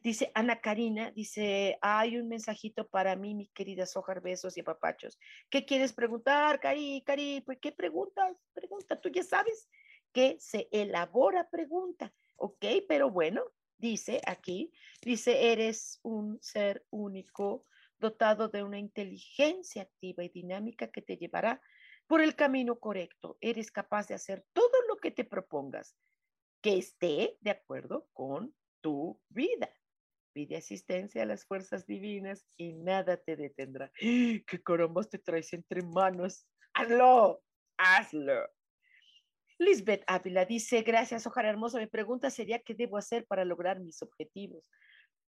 [0.00, 5.18] Dice Ana Karina, dice, hay un mensajito para mí, mi querida Sojar, besos y papachos.
[5.50, 7.40] ¿Qué quieres preguntar, Cari, Cari?
[7.40, 8.36] Pues, ¿qué preguntas?
[8.52, 9.68] Pregunta, tú ya sabes
[10.12, 12.64] que se elabora pregunta, ¿ok?
[12.88, 13.42] Pero bueno,
[13.76, 17.64] dice aquí, dice, eres un ser único
[17.98, 21.60] dotado de una inteligencia activa y dinámica que te llevará
[22.06, 23.36] por el camino correcto.
[23.40, 25.96] Eres capaz de hacer todo lo que te propongas
[26.60, 29.68] que esté de acuerdo con tu vida.
[30.32, 33.90] Pide asistencia a las fuerzas divinas y nada te detendrá.
[33.98, 36.46] ¿Qué carambas te traes entre manos?
[36.74, 37.42] Hazlo,
[37.76, 38.48] hazlo.
[39.58, 41.78] Lisbeth Ávila dice, gracias, Ojar Hermoso.
[41.78, 44.70] Mi pregunta sería, ¿qué debo hacer para lograr mis objetivos?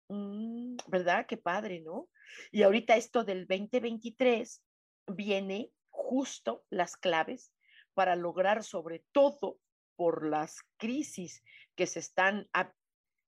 [0.08, 1.26] Mm, ¿Verdad?
[1.26, 2.08] Qué padre, ¿no?
[2.52, 4.62] Y ahorita esto del 2023
[5.08, 7.52] viene justo las claves
[7.94, 9.58] para lograr sobre todo
[9.96, 11.42] por las crisis
[11.76, 12.48] que se están,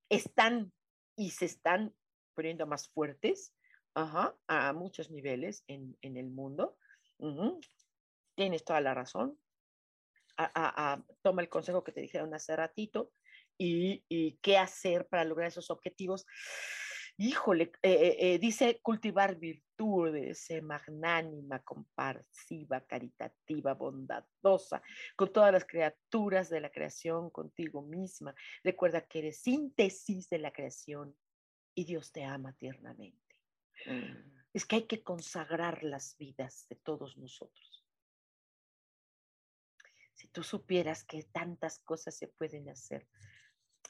[0.08, 0.72] están
[1.22, 1.94] y se están
[2.34, 3.54] poniendo más fuertes
[3.94, 6.76] a muchos niveles en, el mundo.
[8.34, 9.38] Tienes toda la razón
[11.22, 13.12] toma el consejo que te dijeron hace ratito
[13.58, 16.26] y, qué hacer para lograr esos objetivos.
[17.24, 24.82] Híjole, eh, eh, eh, dice cultivar virtudes, magnánima, compasiva, caritativa, bondadosa,
[25.14, 28.34] con todas las criaturas de la creación, contigo misma.
[28.64, 31.16] Recuerda que eres síntesis de la creación
[31.76, 33.36] y Dios te ama tiernamente.
[34.52, 37.84] Es que hay que consagrar las vidas de todos nosotros.
[40.14, 43.06] Si tú supieras que tantas cosas se pueden hacer.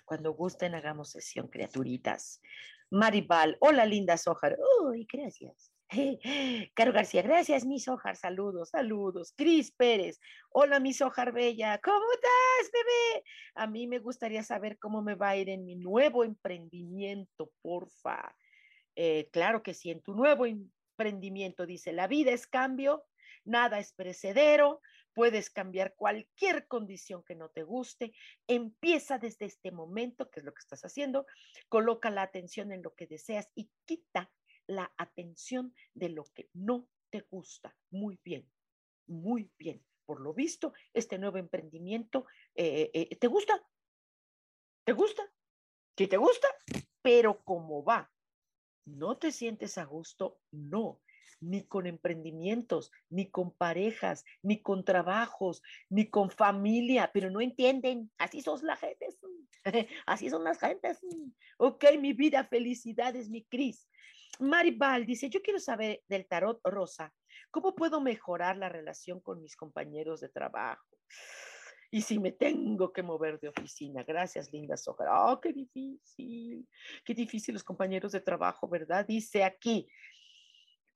[0.04, 2.42] Cuando gusten, hagamos sesión, criaturitas.
[2.92, 4.58] Maribal, hola linda Sojar.
[4.82, 5.72] Uy, gracias.
[6.74, 8.16] Caro García, gracias, mi Sojar.
[8.16, 9.32] Saludos, saludos.
[9.34, 11.80] Cris Pérez, hola, mi Sojar Bella.
[11.82, 13.24] ¿Cómo estás, bebé?
[13.54, 18.36] A mí me gustaría saber cómo me va a ir en mi nuevo emprendimiento, porfa.
[18.94, 23.06] Eh, claro que sí, en tu nuevo emprendimiento dice, la vida es cambio,
[23.46, 24.82] nada es precedero,
[25.14, 28.14] Puedes cambiar cualquier condición que no te guste.
[28.46, 31.26] Empieza desde este momento, que es lo que estás haciendo.
[31.68, 34.32] Coloca la atención en lo que deseas y quita
[34.66, 37.76] la atención de lo que no te gusta.
[37.90, 38.50] Muy bien,
[39.06, 39.84] muy bien.
[40.06, 43.62] Por lo visto, este nuevo emprendimiento, eh, eh, ¿te gusta?
[44.84, 45.22] ¿Te gusta?
[45.96, 46.48] Si te gusta,
[47.02, 48.10] pero ¿cómo va?
[48.84, 50.40] ¿No te sientes a gusto?
[50.50, 51.00] No
[51.42, 58.10] ni con emprendimientos, ni con parejas, ni con trabajos, ni con familia, pero no entienden.
[58.16, 59.18] Así son las gentes.
[60.06, 61.00] Así son las gentes.
[61.58, 63.88] Ok, mi vida, felicidades, mi Cris.
[64.38, 67.12] Maribal dice, yo quiero saber del tarot rosa,
[67.50, 70.86] ¿cómo puedo mejorar la relación con mis compañeros de trabajo?
[71.94, 75.04] Y si me tengo que mover de oficina, gracias, linda Soja.
[75.30, 76.66] Oh, qué difícil,
[77.04, 79.06] qué difícil los compañeros de trabajo, ¿verdad?
[79.06, 79.86] Dice aquí,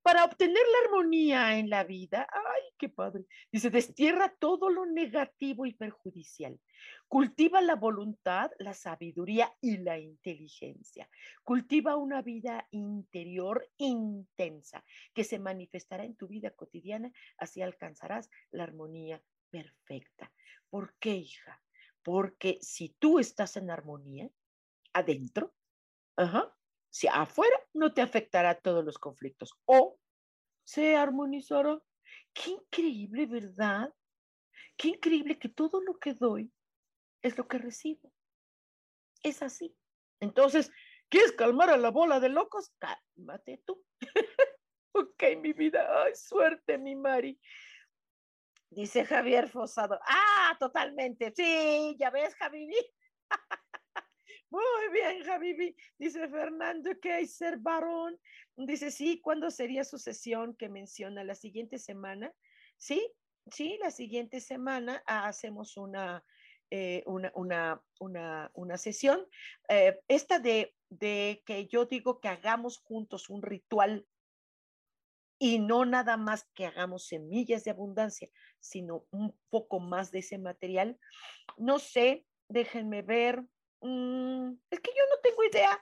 [0.06, 3.24] para obtener la armonía en la vida, ay, qué padre.
[3.50, 6.60] Dice, destierra todo lo negativo y perjudicial.
[7.08, 11.10] Cultiva la voluntad, la sabiduría y la inteligencia.
[11.42, 18.62] Cultiva una vida interior intensa que se manifestará en tu vida cotidiana, así alcanzarás la
[18.62, 20.32] armonía perfecta.
[20.70, 21.60] ¿Por qué, hija?
[22.04, 24.30] Porque si tú estás en armonía,
[24.92, 25.52] adentro,
[26.14, 26.56] ajá,
[26.90, 29.98] si afuera no te afectará todos los conflictos o
[30.64, 31.78] se armonizará.
[32.32, 33.92] Qué increíble, ¿verdad?
[34.76, 36.52] Qué increíble que todo lo que doy
[37.22, 38.12] es lo que recibo.
[39.22, 39.74] Es así.
[40.20, 40.70] Entonces,
[41.08, 42.72] ¿quieres calmar a la bola de locos?
[42.78, 43.82] Cálmate tú.
[44.92, 46.02] ok, mi vida.
[46.02, 47.38] Ay, suerte, mi Mari.
[48.70, 49.98] Dice Javier Fosado.
[50.06, 51.32] Ah, totalmente.
[51.34, 52.68] Sí, ya ves, Javi.
[54.56, 55.76] Muy bien, Javibi.
[55.98, 58.18] Dice Fernando que hay ser varón.
[58.56, 61.24] Dice, sí, ¿cuándo sería su sesión que menciona?
[61.24, 62.32] ¿La siguiente semana?
[62.78, 63.06] Sí,
[63.50, 66.24] sí, la siguiente semana hacemos una,
[66.70, 69.26] eh, una, una, una, una, sesión.
[69.68, 74.06] Eh, esta de, de que yo digo que hagamos juntos un ritual
[75.38, 80.38] y no nada más que hagamos semillas de abundancia, sino un poco más de ese
[80.38, 80.98] material.
[81.58, 83.44] No sé, déjenme ver.
[83.80, 85.80] Mm, es que yo no tengo idea.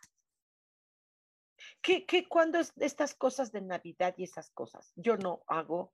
[1.80, 4.92] ¿Qué, qué, cuando estas cosas de Navidad y esas cosas?
[4.97, 5.92] Yo no hago.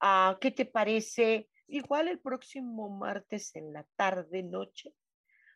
[0.00, 1.48] Ah, ¿Qué te parece?
[1.66, 4.94] Igual el próximo martes en la tarde, noche.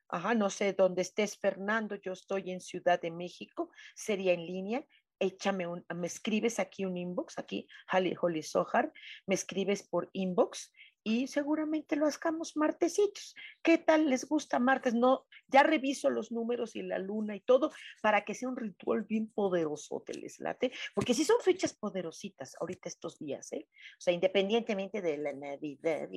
[0.08, 1.94] Ajá, no sé dónde estés, Fernando.
[1.96, 3.70] Yo estoy en Ciudad de México.
[3.94, 4.84] Sería en línea.
[5.20, 8.92] Échame un, me escribes aquí un inbox, aquí, Holly, Holly Sohar,
[9.26, 10.72] me escribes por inbox
[11.08, 13.34] y seguramente lo hagamos martesitos.
[13.62, 14.92] ¿Qué tal les gusta martes?
[14.92, 19.04] No, ya reviso los números y la luna y todo para que sea un ritual
[19.04, 23.66] bien poderoso, te les late, porque si son fechas poderositas ahorita estos días, ¿eh?
[23.70, 26.10] O sea, independientemente de la Navidad,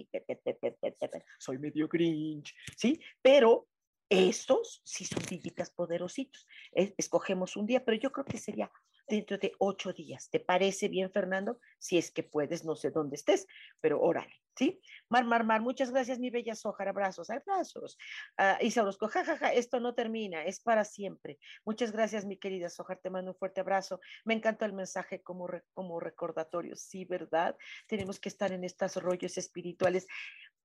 [1.39, 2.99] soy medio grinch, ¿sí?
[3.21, 3.69] Pero
[4.09, 6.45] estos sí son dígitas poderositos.
[6.73, 8.69] Escogemos un día, pero yo creo que sería
[9.11, 10.29] dentro de ocho días.
[10.29, 11.59] ¿Te parece bien, Fernando?
[11.79, 13.45] Si es que puedes, no sé dónde estés,
[13.81, 14.81] pero órale, ¿sí?
[15.09, 17.97] Mar, Mar, Mar, muchas gracias, mi bella Sojar, abrazos, abrazos.
[18.39, 21.39] Uh, Isa Orozco, jajaja, esto no termina, es para siempre.
[21.65, 23.99] Muchas gracias, mi querida Sojar, te mando un fuerte abrazo.
[24.23, 27.57] Me encanta el mensaje como, como recordatorio, sí, ¿verdad?
[27.87, 30.07] Tenemos que estar en estos rollos espirituales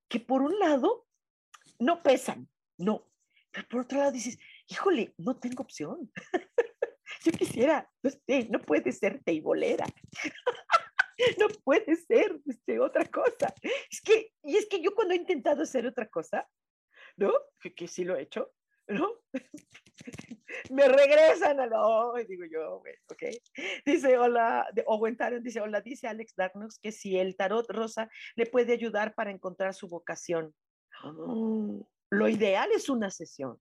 [0.09, 1.07] que por un lado
[1.80, 3.11] no pesan, no,
[3.51, 4.38] pero por otro lado dices,
[4.68, 6.12] híjole, no tengo opción.
[7.27, 9.85] Yo quisiera, no sé, no puede ser teibolera.
[11.41, 13.53] no puede ser este, otra cosa.
[13.91, 16.49] Es que, y es que yo cuando he intentado hacer otra cosa,
[17.16, 17.33] ¿no?
[17.59, 18.53] Que, que sí lo he hecho,
[18.87, 19.11] ¿no?
[20.70, 22.77] me regresan a lo, digo yo,
[23.11, 23.22] ok.
[23.85, 28.09] Dice, hola, de Owen Tarot, dice, hola, dice Alex Darnox que si el tarot rosa
[28.37, 30.55] le puede ayudar para encontrar su vocación.
[31.03, 33.61] Oh, lo ideal es una sesión,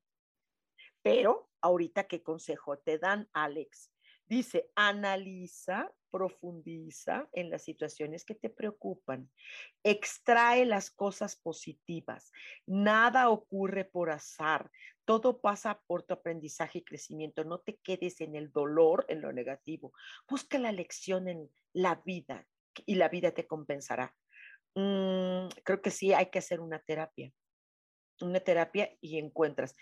[1.05, 3.91] pero ahorita, ¿qué consejo te dan, Alex?
[4.25, 9.29] Dice, analiza, profundiza en las situaciones que te preocupan,
[9.83, 12.31] extrae las cosas positivas,
[12.65, 14.71] nada ocurre por azar,
[15.05, 19.31] todo pasa por tu aprendizaje y crecimiento, no te quedes en el dolor, en lo
[19.31, 19.93] negativo,
[20.27, 22.47] busca la lección en la vida
[22.87, 24.15] y la vida te compensará.
[24.73, 27.31] Mm, creo que sí, hay que hacer una terapia,
[28.21, 29.75] una terapia y encuentras.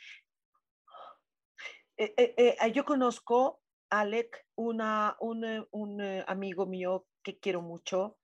[1.97, 8.17] Eh, eh, eh, yo conozco a Alec, una, un, un amigo mío que quiero mucho.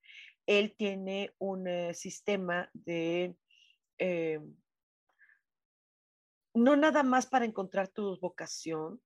[0.48, 3.36] Él tiene un sistema de
[6.56, 9.00] no nada más para encontrar tu vocación,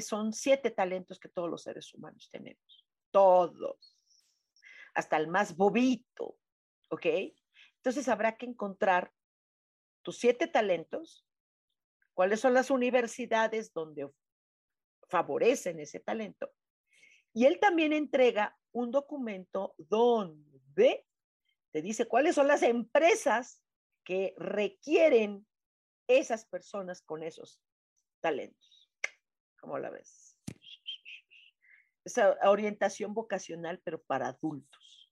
[0.00, 3.98] son siete talentos que todos los seres humanos tenemos, todos,
[4.94, 6.38] hasta el más bobito,
[6.90, 7.06] ¿ok?
[7.76, 9.12] Entonces habrá que encontrar
[10.02, 11.26] tus siete talentos
[12.14, 14.08] cuáles son las universidades donde
[15.08, 16.50] favorecen ese talento.
[17.32, 21.06] Y él también entrega un documento donde
[21.72, 23.60] te dice cuáles son las empresas
[24.04, 25.46] que requieren
[26.06, 27.60] esas personas con esos
[28.20, 28.90] talentos.
[29.60, 30.38] ¿Cómo la ves?
[32.04, 35.10] Esa orientación vocacional, pero para adultos.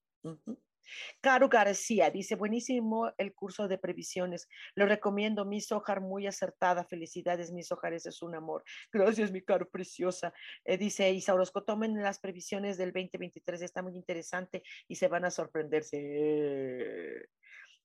[1.21, 4.49] Caro García dice, buenísimo el curso de previsiones.
[4.75, 6.85] Lo recomiendo, mi Sojar, muy acertada.
[6.85, 8.65] Felicidades, mi Sojar, ese es un amor.
[8.93, 10.33] Gracias, mi caro preciosa.
[10.65, 15.25] Eh, dice Isa Orozco, tomen las previsiones del 2023, está muy interesante y se van
[15.25, 17.29] a sorprenderse.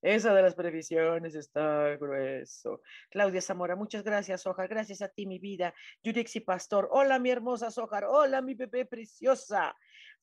[0.00, 2.82] Eso de las previsiones está grueso.
[3.10, 4.68] Claudia Zamora, muchas gracias, Sojar.
[4.68, 5.74] Gracias a ti, mi vida.
[6.04, 8.04] Yurixi Pastor, hola, mi hermosa Sojar.
[8.04, 9.74] Hola, mi bebé preciosa.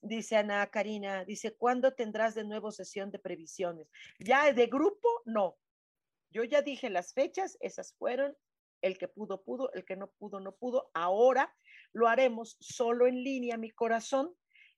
[0.02, 3.92] dice Ana Karina, dice, ¿cuándo tendrás de nuevo sesión de previsiones?
[4.20, 5.58] Ya de grupo, no.
[6.30, 8.36] Yo ya dije las fechas, esas fueron,
[8.82, 10.90] el que pudo, pudo, el que no pudo, no pudo.
[10.94, 11.54] Ahora
[11.92, 14.34] lo haremos solo en línea, mi corazón,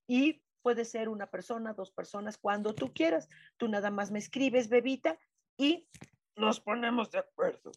[0.08, 3.30] y puede ser una persona, dos personas, cuando tú quieras.
[3.56, 5.18] Tú nada más me escribes, bebita,
[5.56, 5.88] y
[6.36, 7.72] nos ponemos de acuerdo.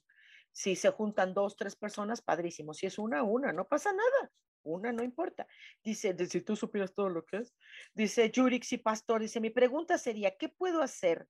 [0.51, 2.74] Si se juntan dos, tres personas, padrísimo.
[2.74, 4.32] Si es una, una, no pasa nada.
[4.64, 5.47] Una no importa.
[5.84, 7.55] Dice, si tú supieras todo lo que es.
[7.95, 11.28] Dice Yurix Pastor, dice, mi pregunta sería, ¿qué puedo hacer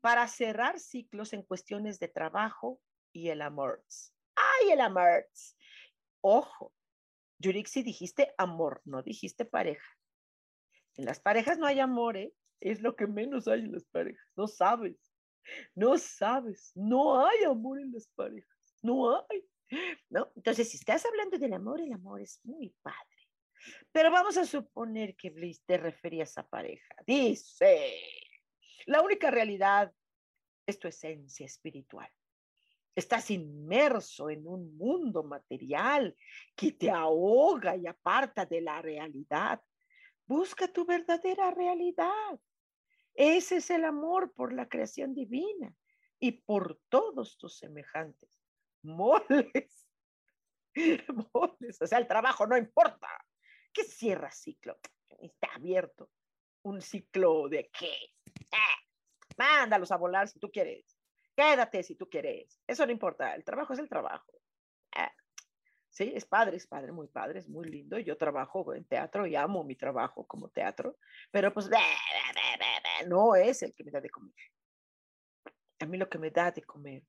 [0.00, 2.80] para cerrar ciclos en cuestiones de trabajo
[3.12, 3.84] y el amor?
[4.36, 5.26] ¡Ay, el amor!
[6.20, 6.72] Ojo,
[7.40, 9.98] Yurixi, dijiste amor, no dijiste pareja.
[10.96, 12.32] En las parejas no hay amor, ¿eh?
[12.60, 14.26] Es lo que menos hay en las parejas.
[14.36, 14.96] No sabes.
[15.74, 16.72] No sabes.
[16.74, 18.76] No hay amor en las parejas.
[18.82, 19.44] No hay.
[20.10, 20.30] ¿No?
[20.36, 22.98] Entonces, si estás hablando del amor, el amor es muy padre.
[23.90, 26.94] Pero vamos a suponer que Bliss te referías a pareja.
[27.06, 28.00] Dice,
[28.86, 29.92] la única realidad
[30.66, 32.08] es tu esencia espiritual.
[32.94, 36.14] Estás inmerso en un mundo material
[36.54, 39.60] que te ahoga y aparta de la realidad.
[40.32, 42.40] Busca tu verdadera realidad.
[43.14, 45.76] Ese es el amor por la creación divina
[46.18, 48.40] y por todos tus semejantes.
[48.82, 49.86] Moles.
[51.34, 51.82] Moles.
[51.82, 53.08] O sea, el trabajo no importa.
[53.74, 54.78] ¿Qué cierra ciclo?
[55.18, 56.10] Está abierto.
[56.62, 57.92] ¿Un ciclo de qué?
[58.34, 58.78] Eh,
[59.36, 60.98] mándalos a volar si tú quieres.
[61.36, 62.58] Quédate si tú quieres.
[62.66, 63.34] Eso no importa.
[63.34, 64.32] El trabajo es el trabajo.
[64.96, 65.10] Eh,
[65.92, 67.98] sí, es padre, es padre, muy padre, es muy lindo.
[67.98, 70.98] Yo trabajo en teatro y amo mi trabajo como teatro,
[71.30, 71.70] pero pues
[73.06, 74.34] no es el que me da de comer.
[75.80, 77.04] A mí lo que me da de comer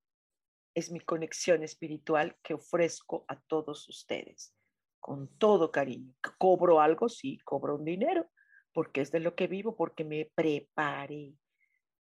[0.75, 4.53] es mi conexión espiritual que ofrezco a todos ustedes
[4.99, 6.13] con todo cariño.
[6.37, 7.09] ¿Cobro algo?
[7.09, 8.29] Sí, cobro un dinero,
[8.73, 11.33] porque es de lo que vivo, porque me preparé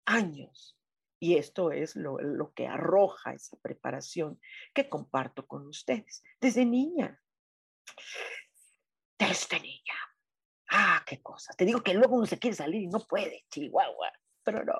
[0.04, 0.79] años
[1.20, 2.18] y esto es lo,
[2.54, 4.40] que arroja esa preparación
[4.74, 7.20] que comparto con ustedes desde niña.
[9.18, 9.94] Desde niña.
[10.70, 11.52] Ah, qué cosa.
[11.52, 14.10] Te digo que luego uno se quiere salir y no puede, chihuahua.
[14.42, 14.72] Pero no.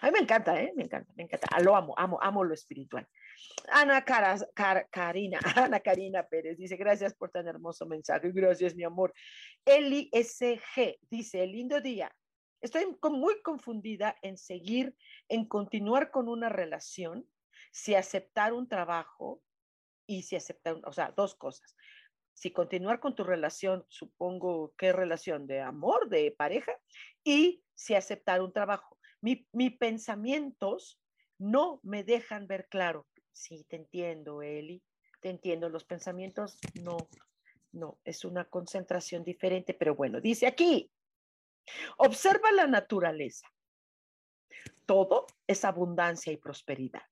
[0.00, 0.72] A mí me encanta, ¿eh?
[0.74, 1.48] Me encanta, me encanta.
[1.50, 3.06] Ah, lo amo, amo, amo lo espiritual.
[3.68, 4.02] Ana
[4.90, 8.30] Karina, Ana Karina Pérez dice, gracias por tan hermoso mensaje.
[8.32, 9.12] Gracias, mi amor.
[9.66, 12.10] Eli SG dice, lindo día.
[12.64, 14.96] Estoy muy confundida en seguir,
[15.28, 17.28] en continuar con una relación,
[17.70, 19.42] si aceptar un trabajo
[20.06, 21.76] y si aceptar, o sea, dos cosas.
[22.32, 25.46] Si continuar con tu relación, supongo, ¿qué relación?
[25.46, 26.72] ¿De amor, de pareja?
[27.22, 28.98] Y si aceptar un trabajo.
[29.20, 30.98] Mi, pensamientos
[31.38, 33.06] no me dejan ver claro.
[33.30, 34.82] Sí, te entiendo, Eli,
[35.20, 35.68] te entiendo.
[35.68, 36.96] Los pensamientos no,
[37.72, 40.90] no, es una concentración diferente, pero bueno, dice aquí,
[41.98, 43.48] Observa la naturaleza.
[44.86, 47.02] Todo es abundancia y prosperidad.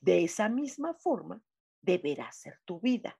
[0.00, 1.42] De esa misma forma
[1.80, 3.18] deberá ser tu vida.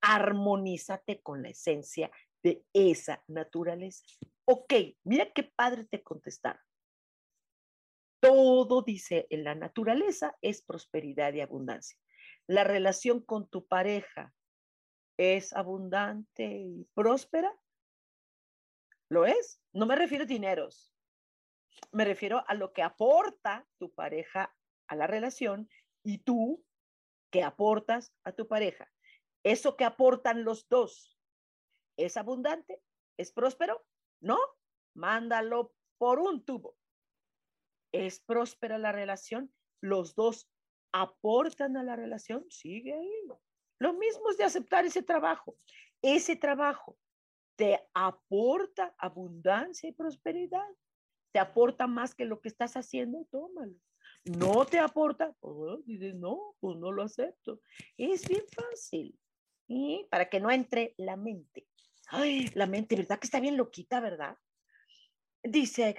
[0.00, 2.10] Armonízate con la esencia
[2.42, 4.04] de esa naturaleza.
[4.44, 4.74] Ok,
[5.04, 6.60] mira qué padre te contestar.
[8.20, 11.98] Todo, dice, en la naturaleza es prosperidad y abundancia.
[12.46, 14.34] La relación con tu pareja
[15.16, 17.54] es abundante y próspera.
[19.08, 19.60] ¿Lo es?
[19.72, 20.94] No me refiero a dineros.
[21.92, 24.54] Me refiero a lo que aporta tu pareja
[24.86, 25.68] a la relación
[26.02, 26.64] y tú
[27.30, 28.90] que aportas a tu pareja.
[29.42, 31.18] Eso que aportan los dos,
[31.96, 32.80] ¿es abundante?
[33.16, 33.84] ¿Es próspero?
[34.20, 34.38] ¿No?
[34.94, 36.76] Mándalo por un tubo.
[37.92, 39.52] ¿Es próspera la relación?
[39.80, 40.50] ¿Los dos
[40.92, 42.46] aportan a la relación?
[42.50, 43.28] Sigue ahí.
[43.78, 45.56] Lo mismo es de aceptar ese trabajo.
[46.00, 46.96] Ese trabajo
[47.56, 50.68] te aporta abundancia y prosperidad.
[51.32, 53.74] Te aporta más que lo que estás haciendo, tómalo.
[54.24, 57.60] No te aporta, pues dices, no, pues no lo acepto.
[57.96, 59.18] Es bien fácil.
[59.66, 61.66] Y para que no entre la mente.
[62.08, 64.36] Ay, la mente, ¿verdad que está bien loquita, verdad?
[65.46, 65.94] Dice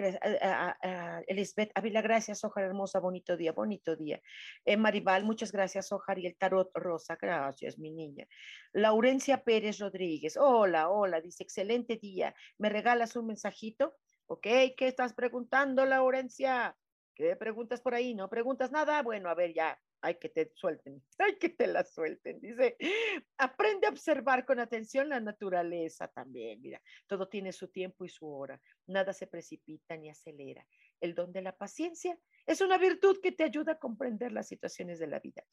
[1.28, 4.20] Elizabeth Ávila, gracias, Ojar hermosa, bonito día, bonito día.
[4.66, 8.26] Eh, Maribal, muchas gracias, Ojar y el tarot rosa, gracias, mi niña.
[8.74, 12.34] Laurencia Pérez Rodríguez, hola, hola, dice, excelente día.
[12.58, 13.94] ¿Me regalas un mensajito?
[14.26, 16.76] Ok, ¿qué estás preguntando, Laurencia?
[17.14, 18.16] ¿Qué preguntas por ahí?
[18.16, 19.04] ¿No preguntas nada?
[19.04, 22.40] Bueno, a ver, ya, hay que te suelten, hay que te la suelten.
[22.40, 22.78] Dice,
[23.38, 26.62] aprende a observar con atención la naturaleza también.
[26.62, 28.60] Mira, todo tiene su tiempo y su hora.
[28.88, 30.66] Nada se precipita ni acelera.
[31.02, 35.00] El don de la paciencia es una virtud que te ayuda a comprender las situaciones
[35.00, 35.44] de la vida.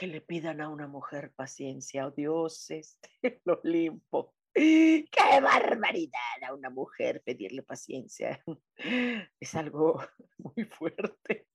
[0.00, 4.34] que le pidan a una mujer paciencia, oh dioses del Olimpo.
[4.54, 8.42] ¡Qué barbaridad a una mujer pedirle paciencia!
[9.40, 10.02] Es algo
[10.38, 11.46] muy fuerte.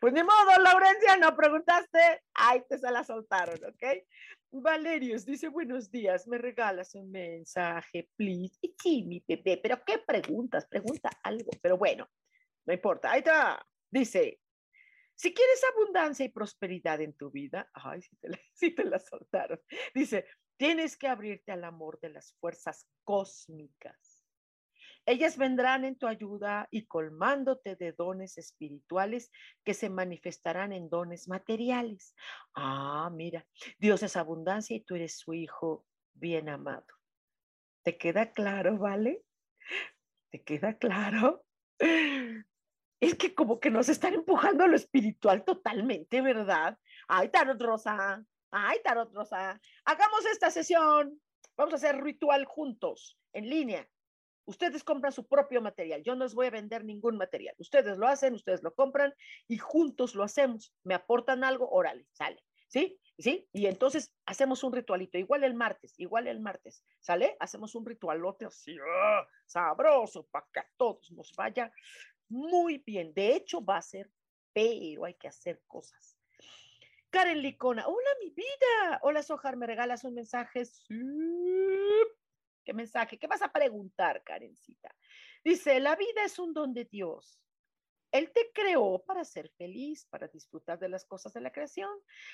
[0.00, 2.22] Pues ni modo, Laurencia, no preguntaste.
[2.34, 4.04] Ay, te se la soltaron, ¿ok?
[4.50, 8.56] Valerios dice, buenos días, ¿me regalas un mensaje, please?
[8.62, 10.66] Y sí, mi bebé, pero ¿qué preguntas?
[10.66, 12.08] Pregunta algo, pero bueno,
[12.64, 13.12] no importa.
[13.12, 13.66] Ahí está.
[13.90, 14.40] Dice,
[15.14, 18.98] si quieres abundancia y prosperidad en tu vida, ay, si te, la, si te la
[18.98, 19.60] soltaron.
[19.94, 24.05] Dice, tienes que abrirte al amor de las fuerzas cósmicas
[25.06, 29.30] ellas vendrán en tu ayuda y colmándote de dones espirituales
[29.64, 32.14] que se manifestarán en dones materiales.
[32.54, 33.46] Ah, mira,
[33.78, 36.86] Dios es abundancia y tú eres su hijo bien amado.
[37.84, 39.22] ¿Te queda claro, vale?
[40.30, 41.44] ¿Te queda claro?
[42.98, 46.78] Es que como que nos están empujando a lo espiritual totalmente, ¿verdad?
[47.06, 51.20] Ay, Tarot Rosa, ay, Tarot Rosa, hagamos esta sesión.
[51.56, 53.88] Vamos a hacer ritual juntos, en línea.
[54.46, 56.02] Ustedes compran su propio material.
[56.02, 57.54] Yo no les voy a vender ningún material.
[57.58, 59.12] Ustedes lo hacen, ustedes lo compran
[59.48, 60.72] y juntos lo hacemos.
[60.84, 62.42] Me aportan algo, órale, sale.
[62.68, 62.98] ¿Sí?
[63.18, 63.48] ¿Sí?
[63.52, 67.36] Y entonces hacemos un ritualito, igual el martes, igual el martes, ¿sale?
[67.40, 69.26] Hacemos un ritualote así, ¡ah!
[69.46, 71.72] sabroso, para que a todos nos vaya
[72.28, 73.14] muy bien.
[73.14, 74.10] De hecho, va a ser,
[74.52, 76.18] pero hay que hacer cosas.
[77.10, 79.00] Karen Licona, hola mi vida.
[79.02, 80.64] Hola Sojar, ¿me regalas un mensaje?
[82.66, 83.16] ¿Qué mensaje?
[83.16, 84.92] ¿Qué vas a preguntar, Karencita?
[85.44, 87.40] Dice, la vida es un don de Dios.
[88.10, 91.90] Él te creó para ser feliz, para disfrutar de las cosas de la creación.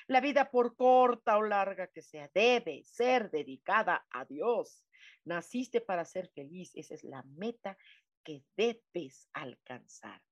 [0.06, 4.86] La vida, por corta o larga que sea, debe ser dedicada a Dios.
[5.24, 6.70] Naciste para ser feliz.
[6.74, 7.76] Esa es la meta
[8.24, 10.22] que debes alcanzar.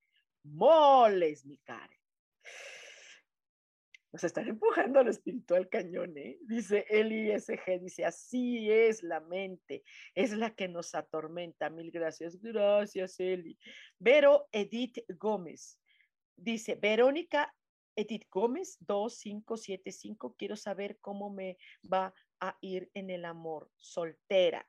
[0.44, 2.00] Moles, mi Karen.
[4.12, 6.38] Nos están empujando al espiritual cañón, ¿eh?
[6.42, 9.84] Dice el ISG, dice, así es la mente,
[10.14, 11.70] es la que nos atormenta.
[11.70, 13.56] Mil gracias, gracias, Eli.
[13.98, 15.78] Vero Edith Gómez,
[16.36, 17.54] dice, Verónica
[17.94, 21.56] Edith Gómez, 2575, quiero saber cómo me
[21.92, 24.66] va a ir en el amor, soltera.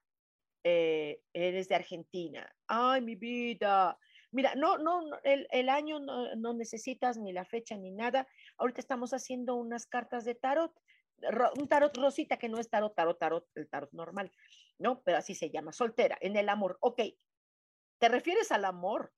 [0.63, 2.47] Eh, eres de Argentina.
[2.67, 3.97] Ay, mi vida.
[4.31, 8.27] Mira, no, no, el, el año no, necesitas ni la fecha ni nada.
[8.61, 10.71] Ahorita estamos haciendo unas cartas de tarot,
[11.57, 14.31] un tarot rosita que no es tarot, tarot, tarot, el tarot normal,
[14.77, 15.01] ¿no?
[15.01, 16.77] Pero así se llama, soltera, en el amor.
[16.79, 17.01] Ok,
[17.97, 19.15] te refieres al amor,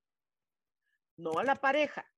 [1.18, 2.10] no a la pareja.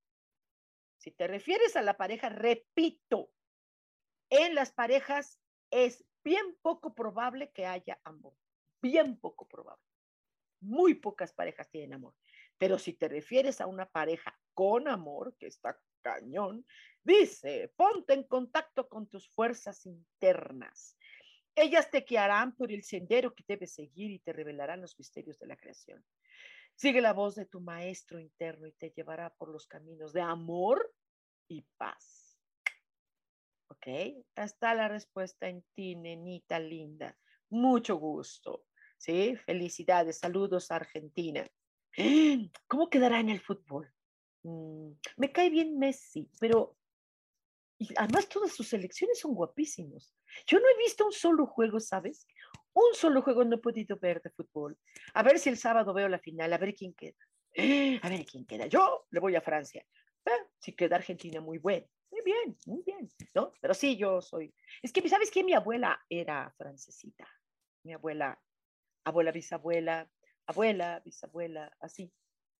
[1.00, 3.32] Si te refieres a la pareja, repito,
[4.30, 8.38] en las parejas es bien poco probable que haya amor,
[8.84, 9.84] bien poco probable.
[10.62, 12.14] Muy pocas parejas tienen amor.
[12.60, 16.64] Pero si te refieres a una pareja con amor, que está cañón,
[17.04, 20.96] dice, ponte en contacto con tus fuerzas internas.
[21.56, 25.48] Ellas te guiarán por el sendero que debes seguir y te revelarán los misterios de
[25.48, 26.06] la creación.
[26.76, 30.94] Sigue la voz de tu maestro interno y te llevará por los caminos de amor
[31.48, 32.38] y paz.
[33.70, 33.88] ¿Ok?
[34.36, 37.18] Está la respuesta en ti, nenita linda.
[37.50, 38.66] Mucho gusto.
[38.98, 39.36] ¿Sí?
[39.38, 40.20] Felicidades.
[40.20, 41.48] Saludos, Argentina.
[42.68, 43.92] ¿Cómo quedará en el fútbol?
[44.46, 46.78] Mm, me cae bien Messi, pero
[47.98, 50.14] además todas sus selecciones son guapísimos.
[50.46, 52.28] Yo no he visto un solo juego, ¿sabes?
[52.74, 54.78] Un solo juego no he podido ver de fútbol.
[55.16, 57.18] A ver si el sábado veo la final, a ver quién queda.
[58.04, 58.68] A ver quién queda.
[58.68, 59.84] Yo le voy a Francia.
[60.26, 61.88] Ah, si queda Argentina, muy bueno.
[62.12, 63.54] Muy bien, muy bien, ¿no?
[63.60, 64.54] Pero sí, yo soy.
[64.84, 65.44] Es que, ¿sabes qué?
[65.44, 67.28] Mi abuela era francesita.
[67.84, 68.40] Mi abuela,
[69.06, 70.08] abuela, bisabuela,
[70.46, 72.12] abuela, bisabuela, así.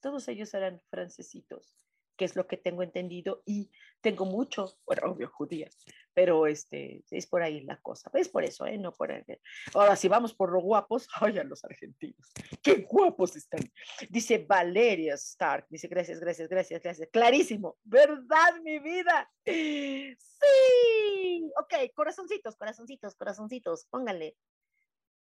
[0.06, 1.76] Todos ellos eran francesitos,
[2.16, 5.84] que es lo que tengo entendido y tengo mucho, bueno, obvio, judías,
[6.14, 8.12] pero este, es por ahí la cosa.
[8.14, 8.78] Es por eso, ¿eh?
[8.78, 9.24] No por ahí.
[9.74, 12.32] Ahora, si vamos por los guapos, ay, los argentinos,
[12.62, 13.62] qué guapos están.
[14.08, 17.10] Dice Valeria Stark, dice gracias, gracias, gracias, gracias.
[17.12, 19.28] Clarísimo, ¿verdad, mi vida?
[19.44, 20.16] Sí.
[21.60, 24.38] Ok, corazoncitos, corazoncitos, corazoncitos, pónganle.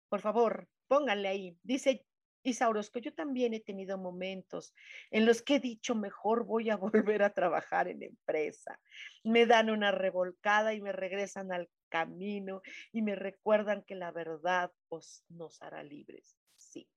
[0.09, 1.57] Por favor, pónganle ahí.
[1.63, 2.05] Dice
[2.44, 2.54] y
[2.91, 4.74] que yo también he tenido momentos
[5.12, 6.76] en los que he dicho, mejor voy a
[7.12, 8.80] volver a trabajar en empresa.
[9.24, 14.72] Me dan una revolcada y me regresan al camino y me recuerdan que la verdad
[14.89, 16.38] os, nos hará libres.
[16.58, 16.89] Sí.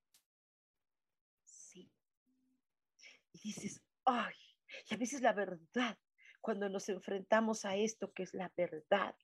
[1.45, 1.89] Sí.
[3.31, 4.35] Y dices, ay,
[4.89, 5.97] y a veces la verdad,
[6.41, 9.15] cuando nos enfrentamos a esto que es la verdad,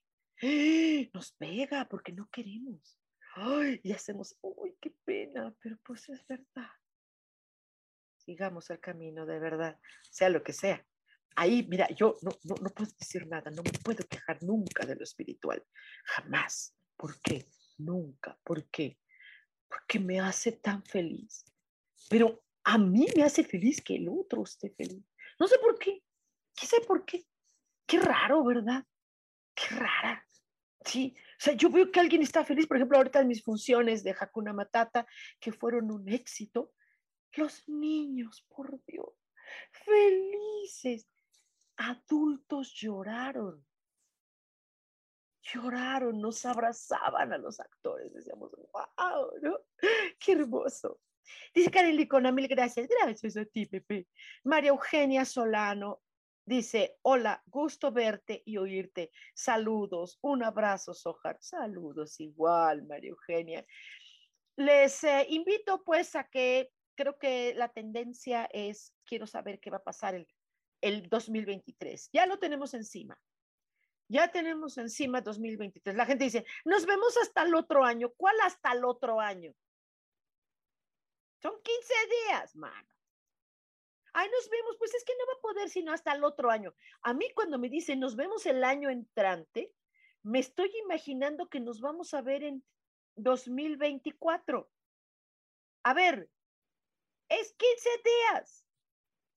[1.13, 3.02] nos pega porque no queremos
[3.83, 6.69] y hacemos, uy, qué pena, pero pues es verdad.
[8.17, 9.79] Sigamos el camino de verdad,
[10.09, 10.85] sea lo que sea.
[11.35, 14.95] Ahí, mira, yo no, no, no puedo decir nada, no me puedo quejar nunca de
[14.95, 15.63] lo espiritual,
[16.05, 16.75] jamás.
[16.95, 17.47] ¿Por qué?
[17.79, 18.37] Nunca.
[18.43, 18.99] ¿Por qué?
[19.73, 21.45] porque me hace tan feliz.
[22.09, 25.03] Pero a mí me hace feliz que el otro esté feliz.
[25.39, 26.03] No sé por qué.
[26.55, 27.25] ¿Qué sé por qué?
[27.87, 28.85] Qué raro, ¿verdad?
[29.55, 30.27] Qué rara.
[30.85, 34.03] Sí, o sea, yo veo que alguien está feliz, por ejemplo, ahorita en mis funciones
[34.03, 35.05] de Hakuna Matata,
[35.39, 36.71] que fueron un éxito.
[37.35, 39.09] Los niños, por Dios,
[39.71, 41.09] felices.
[41.77, 43.65] Adultos lloraron.
[45.41, 48.13] Lloraron, nos abrazaban a los actores.
[48.13, 49.59] Decíamos, wow, ¿no?
[50.19, 50.99] Qué hermoso.
[51.53, 52.87] Dice Karen Licona, mil gracias.
[52.87, 54.07] Gracias a ti, Pepe.
[54.43, 56.02] María Eugenia Solano
[56.45, 59.11] dice, hola, gusto verte y oírte.
[59.33, 61.37] Saludos, un abrazo, Sojar.
[61.39, 63.65] Saludos igual, María Eugenia.
[64.55, 69.77] Les eh, invito pues a que creo que la tendencia es, quiero saber qué va
[69.77, 70.27] a pasar el,
[70.81, 72.09] el 2023.
[72.13, 73.17] Ya lo tenemos encima.
[74.09, 75.95] Ya tenemos encima 2023.
[75.95, 78.11] La gente dice, nos vemos hasta el otro año.
[78.15, 79.53] ¿Cuál hasta el otro año?
[81.41, 81.93] Son 15
[82.27, 82.92] días, mano.
[84.13, 86.73] Ay, nos vemos, pues es que no va a poder sino hasta el otro año.
[87.01, 89.73] A mí cuando me dicen nos vemos el año entrante,
[90.21, 92.63] me estoy imaginando que nos vamos a ver en
[93.15, 94.69] 2024.
[95.83, 96.29] A ver,
[97.29, 98.65] es 15 días.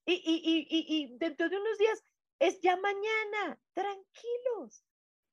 [0.05, 2.05] Y, y, y, y, dentro de unos días
[2.39, 3.59] es ya mañana.
[3.73, 4.85] Tranquilos.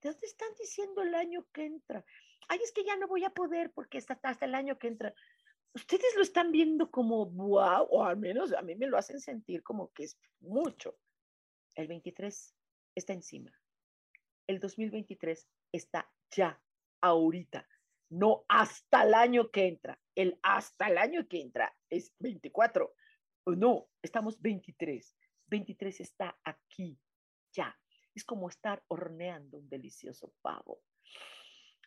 [0.02, 2.04] ¿De dónde están diciendo el año que entra?
[2.48, 5.14] Ay, es que ya no voy a poder porque está hasta el año que entra
[5.74, 9.64] ustedes lo están viendo como wow, o al menos a mí me lo hacen sentir
[9.64, 10.98] como que es mucho.
[11.76, 12.56] El 23
[12.96, 13.52] está encima.
[14.48, 16.62] El 2023 está ya,
[17.02, 17.68] ahorita,
[18.10, 20.00] no hasta el año que entra.
[20.16, 22.94] El hasta el año que entra es 24.
[23.48, 25.16] No, estamos 23.
[25.48, 27.00] 23 está aquí,
[27.52, 27.76] ya.
[28.14, 30.84] Es como estar horneando un delicioso pavo.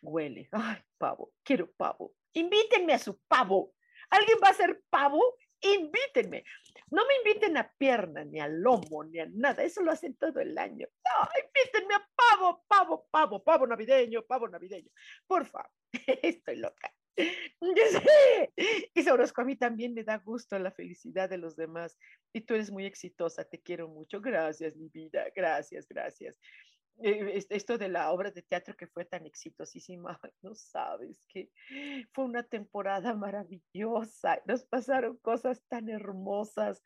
[0.01, 2.13] Huele, ay, pavo, quiero pavo.
[2.33, 3.73] Invítenme a su pavo.
[4.09, 5.21] ¿Alguien va a hacer pavo?
[5.61, 6.43] Invítenme.
[6.91, 9.63] No me inviten a pierna, ni a lomo, ni a nada.
[9.63, 10.87] Eso lo hacen todo el año.
[11.03, 14.89] No, invítenme a pavo, pavo, pavo, pavo navideño, pavo navideño.
[15.25, 15.69] Por favor,
[16.21, 16.93] estoy loca.
[18.93, 21.97] Y Sorosco, a mí también me da gusto la felicidad de los demás.
[22.33, 24.21] Y tú eres muy exitosa, te quiero mucho.
[24.21, 25.25] Gracias, mi vida.
[25.35, 26.39] Gracias, gracias.
[26.99, 31.51] Eh, esto de la obra de teatro que fue tan exitosísima, no sabes que
[32.13, 36.81] fue una temporada maravillosa, nos pasaron cosas tan hermosas,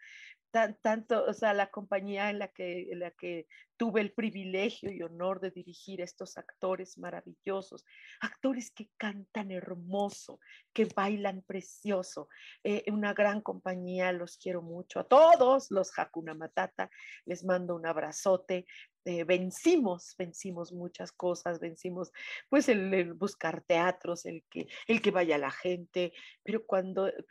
[0.51, 3.47] tan, tanto, o sea, la compañía en la, que, en la que
[3.77, 7.85] tuve el privilegio y honor de dirigir a estos actores maravillosos,
[8.19, 10.39] actores que cantan hermoso,
[10.73, 12.27] que bailan precioso,
[12.63, 16.91] eh, una gran compañía, los quiero mucho, a todos los Hakuna Matata,
[17.25, 18.65] les mando un abrazote,
[19.03, 22.11] eh, vencimos, vencimos muchas cosas, vencimos
[22.49, 27.25] pues el, buscar teatros, el que, el que vaya la gente, pero cuando eh,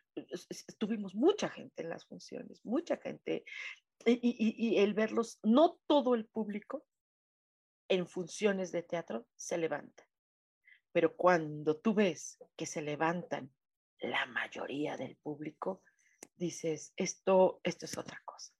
[0.79, 3.45] tuvimos mucha gente en las funciones, mucha gente,
[4.05, 6.85] y, el verlos, no todo el público
[7.89, 10.09] en funciones de teatro se levanta,
[10.91, 13.53] pero cuando tú ves que se levantan
[14.01, 15.85] la mayoría del público,
[16.37, 18.53] dices, esto, esto es otra cosa,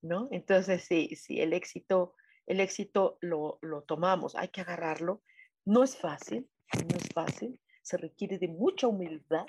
[0.00, 0.28] ¿no?
[0.30, 2.14] Entonces, sí, sí, el éxito
[2.46, 5.22] el éxito lo, tomamos, hay que agarrarlo.
[5.64, 9.46] No es fácil, no es fácil, se requiere de mucha humildad,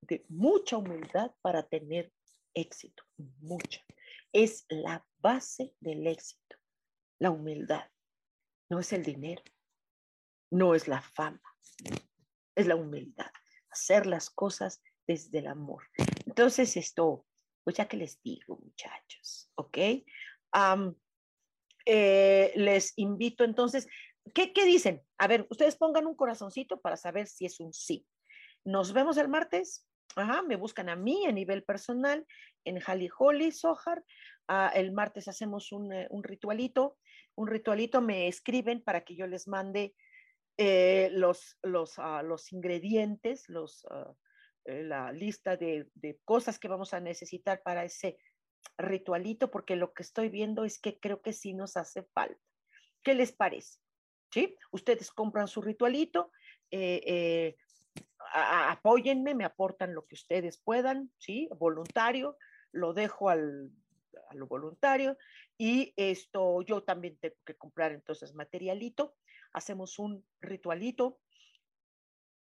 [0.00, 2.12] de mucha humildad para tener
[2.54, 3.04] éxito,
[3.40, 3.84] mucha.
[4.32, 6.56] Es la base del éxito,
[7.18, 7.90] la humildad.
[8.70, 9.42] No es el dinero,
[10.50, 11.42] no es la fama,
[12.54, 13.30] es la humildad,
[13.70, 15.84] hacer las cosas desde el amor.
[16.26, 17.26] Entonces esto,
[17.64, 19.78] pues ya que les digo, muchachos, ¿ok?
[21.86, 23.88] Eh, les invito entonces,
[24.34, 25.02] ¿qué, ¿qué dicen?
[25.18, 28.06] A ver, ustedes pongan un corazoncito para saber si es un sí.
[28.64, 29.86] Nos vemos el martes.
[30.14, 32.26] Ajá, me buscan a mí a nivel personal
[32.64, 34.04] en Jali Holly, Sohar.
[34.48, 36.98] Ah, el martes hacemos un, eh, un, ritualito.
[37.34, 39.94] Un ritualito me escriben para que yo les mande
[40.58, 44.14] eh, los, los, uh, los, ingredientes, los, uh,
[44.66, 48.18] la lista de, de, cosas que vamos a necesitar para ese
[48.78, 52.40] ritualito porque lo que estoy viendo es que creo que sí nos hace falta.
[53.02, 53.78] ¿Qué les parece?
[54.30, 54.56] ¿Sí?
[54.70, 56.30] Ustedes compran su ritualito,
[56.70, 57.56] eh, eh,
[58.32, 61.48] apóyenme, me aportan lo que ustedes puedan, ¿sí?
[61.58, 62.38] Voluntario,
[62.70, 63.70] lo dejo al,
[64.30, 65.18] a lo voluntario
[65.58, 69.16] y esto yo también tengo que comprar entonces materialito,
[69.52, 71.20] hacemos un ritualito,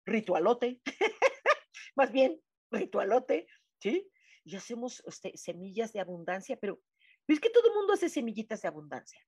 [0.06, 0.80] ritualote,
[1.96, 2.40] más bien
[2.70, 3.46] ritualote,
[3.80, 4.10] ¿sí?
[4.44, 6.80] Y hacemos este, semillas de abundancia, pero
[7.26, 9.20] es que todo el mundo hace semillitas de abundancia.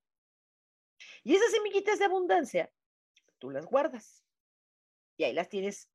[1.25, 2.73] Y esas semillitas de abundancia,
[3.39, 4.25] tú las guardas
[5.17, 5.91] y ahí las tienes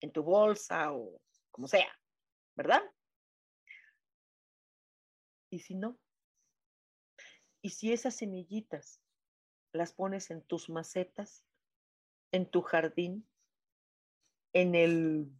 [0.00, 1.20] en tu bolsa o
[1.50, 1.90] como sea,
[2.54, 2.82] ¿verdad?
[5.50, 5.98] ¿Y si no?
[7.62, 9.00] ¿Y si esas semillitas
[9.72, 11.44] las pones en tus macetas,
[12.32, 13.26] en tu jardín,
[14.52, 15.32] en el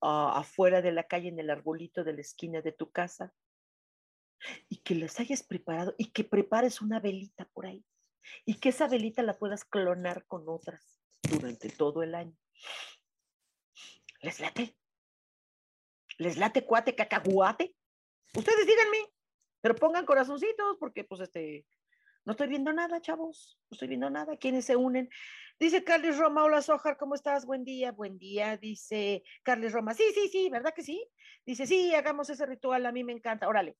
[0.00, 3.32] afuera de la calle, en el arbolito de la esquina de tu casa,
[4.68, 7.84] y que las hayas preparado y que prepares una velita por ahí
[8.44, 12.36] y que esa velita la puedas clonar con otras durante todo el año.
[14.20, 14.76] ¿Les late?
[16.18, 17.76] ¿Les late cuate cacahuate?
[18.34, 19.12] Ustedes díganme,
[19.60, 21.66] pero pongan corazoncitos porque pues este,
[22.26, 24.36] no estoy viendo nada, chavos, no estoy viendo nada.
[24.36, 25.08] ¿Quiénes se unen?
[25.58, 27.46] Dice Carles Roma, hola Sojar, ¿cómo estás?
[27.46, 28.56] Buen día, buen día.
[28.56, 31.08] Dice Carles Roma, sí, sí, sí, ¿verdad que sí?
[31.46, 33.48] Dice, sí, hagamos ese ritual, a mí me encanta.
[33.48, 33.76] Órale,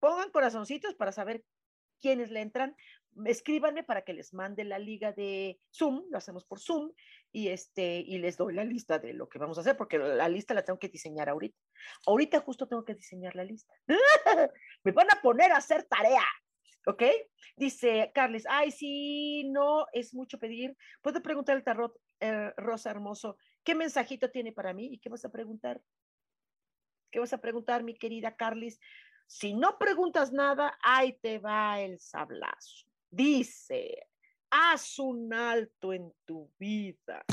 [0.00, 1.44] pongan corazoncitos para saber
[2.00, 2.74] quiénes le entran
[3.26, 6.92] escríbanme para que les mande la liga de Zoom, lo hacemos por Zoom,
[7.32, 10.28] y, este, y les doy la lista de lo que vamos a hacer, porque la
[10.28, 11.56] lista la tengo que diseñar ahorita.
[12.06, 13.72] Ahorita justo tengo que diseñar la lista.
[14.84, 16.24] Me van a poner a hacer tarea,
[16.86, 17.02] ¿ok?
[17.56, 20.76] Dice Carles, ay, sí, no, es mucho pedir.
[21.02, 24.86] Puedo preguntar al tarot, eh, Rosa Hermoso, ¿qué mensajito tiene para mí?
[24.92, 25.80] ¿Y qué vas a preguntar?
[27.10, 28.78] ¿Qué vas a preguntar, mi querida Carles?
[29.26, 32.86] Si no preguntas nada, ahí te va el sablazo.
[33.10, 34.08] Dice,
[34.50, 37.24] haz un alto en tu vida.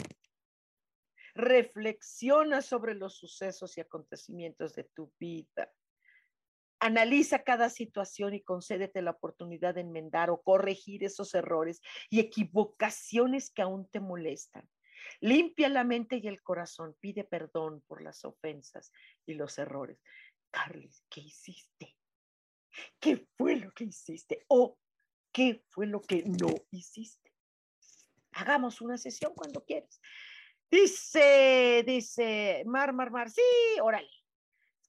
[1.35, 5.71] Reflexiona sobre los sucesos y acontecimientos de tu vida.
[6.79, 13.49] Analiza cada situación y concédete la oportunidad de enmendar o corregir esos errores y equivocaciones
[13.49, 14.69] que aún te molestan.
[15.19, 16.95] Limpia la mente y el corazón.
[16.99, 18.91] Pide perdón por las ofensas
[19.25, 19.99] y los errores.
[20.51, 21.95] Carles, ¿qué hiciste?
[22.99, 24.45] ¿Qué fue lo que hiciste?
[24.47, 24.77] O
[25.37, 27.31] ¿Qué fue lo que no hiciste?
[28.31, 30.01] Hagamos una sesión cuando quieras.
[30.71, 33.43] Dice, dice, Mar, Mar, Mar, sí,
[33.79, 34.09] órale.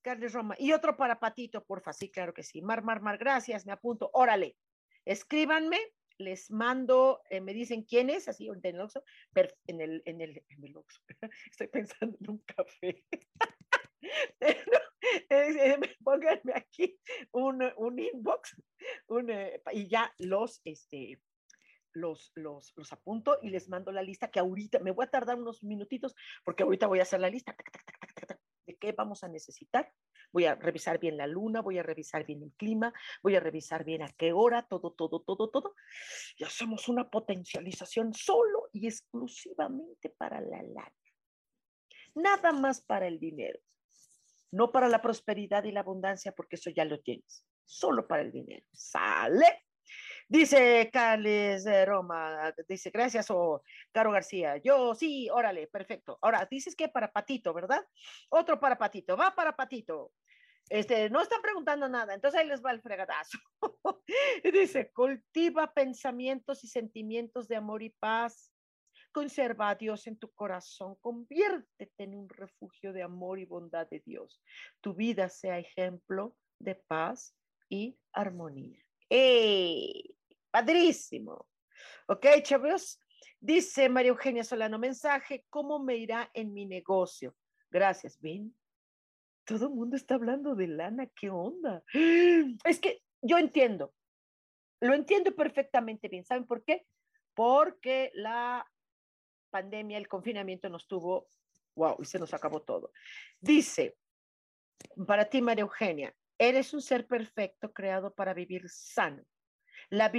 [0.02, 0.56] Carles Roma.
[0.58, 1.92] Y otro para Patito, porfa.
[1.92, 2.62] Sí, claro que sí.
[2.62, 4.10] Mar, Mar, Mar, gracias, me apunto.
[4.12, 4.56] Órale.
[5.04, 5.78] Escríbanme,
[6.18, 9.02] les mando, eh, me dicen quién es, así en el Oxxo,
[9.66, 11.00] en el, en el, en el Oxxo.
[11.50, 13.04] Estoy pensando en un café.
[16.04, 16.98] pónganme aquí
[17.32, 18.56] un, un inbox
[19.08, 21.20] un, eh, y ya los, este,
[21.92, 25.36] los, los, los apunto y les mando la lista que ahorita me voy a tardar
[25.36, 27.56] unos minutitos porque ahorita voy a hacer la lista
[28.68, 29.92] de qué vamos a necesitar.
[30.30, 32.92] Voy a revisar bien la luna, voy a revisar bien el clima,
[33.22, 35.74] voy a revisar bien a qué hora, todo, todo, todo, todo.
[36.36, 40.92] Y hacemos una potencialización solo y exclusivamente para la lana.
[42.14, 43.58] Nada más para el dinero
[44.50, 48.32] no para la prosperidad y la abundancia, porque eso ya lo tienes, solo para el
[48.32, 48.64] dinero.
[48.72, 49.66] ¿Sale?
[50.28, 53.62] Dice Carles de Roma, dice, gracias, o
[53.92, 54.58] Caro García.
[54.58, 56.18] Yo, sí, órale, perfecto.
[56.20, 57.84] Ahora, dices que para Patito, ¿verdad?
[58.28, 60.12] Otro para Patito, va para Patito.
[60.68, 63.38] Este, no están preguntando nada, entonces ahí les va el fregadazo.
[64.52, 68.52] dice, cultiva pensamientos y sentimientos de amor y paz
[69.12, 74.00] Conserva a Dios en tu corazón, conviértete en un refugio de amor y bondad de
[74.00, 74.40] Dios.
[74.80, 77.34] Tu vida sea ejemplo de paz
[77.68, 78.78] y armonía.
[79.08, 80.17] ¡Ey!
[80.58, 81.46] Padrísimo.
[82.08, 83.00] Ok, chavos.
[83.38, 87.36] Dice María Eugenia Solano, mensaje, ¿cómo me irá en mi negocio?
[87.70, 88.20] Gracias.
[88.20, 88.52] ¿Ven?
[89.44, 91.84] Todo el mundo está hablando de lana, ¿qué onda?
[92.64, 93.94] Es que yo entiendo,
[94.80, 96.24] lo entiendo perfectamente bien.
[96.24, 96.84] ¿Saben por qué?
[97.34, 98.68] Porque la
[99.50, 101.28] pandemia, el confinamiento nos tuvo,
[101.76, 102.90] wow, y se nos acabó todo.
[103.38, 103.96] Dice,
[105.06, 109.24] para ti, María Eugenia, eres un ser perfecto creado para vivir sano.
[109.90, 110.12] La,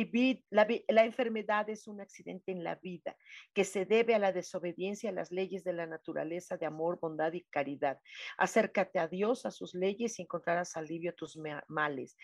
[1.03, 3.15] enfermedad es un accidente en la vida
[3.53, 7.33] que se debe a la desobediencia a las leyes de la naturaleza de amor, bondad
[7.33, 7.99] y caridad.
[8.37, 12.17] Acércate a Dios, a sus leyes y encontrarás alivio a tus males.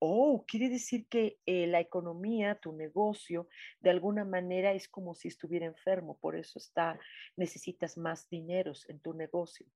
[0.00, 3.48] Oh, quiere decir que eh, la economía, tu negocio,
[3.80, 6.98] de alguna manera es como si estuviera enfermo, por eso está,
[7.36, 9.66] necesitas más dineros en tu negocio.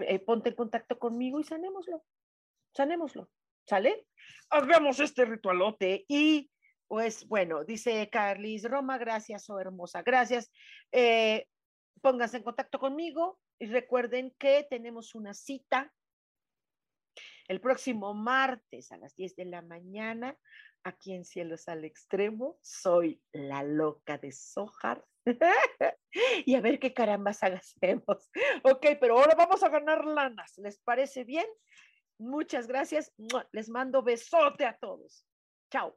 [0.00, 2.02] Eh, ponte en contacto conmigo y sanémoslo,
[2.74, 3.28] sanémoslo,
[3.66, 4.06] ¿sale?
[4.50, 6.50] Hagamos este ritualote y
[6.88, 10.52] pues bueno, dice Carlis Roma, gracias, oh hermosa, gracias.
[10.92, 11.46] Eh,
[12.00, 15.92] pónganse en contacto conmigo y recuerden que tenemos una cita
[17.48, 20.36] el próximo martes a las 10 de la mañana,
[20.82, 25.04] aquí en Cielos al Extremo, soy la loca de Sojar.
[26.46, 28.30] y a ver qué carambas hacemos.
[28.62, 30.58] Ok, pero ahora vamos a ganar lanas.
[30.58, 31.46] ¿Les parece bien?
[32.18, 33.12] Muchas gracias.
[33.52, 35.24] Les mando besote a todos.
[35.70, 35.96] Chao.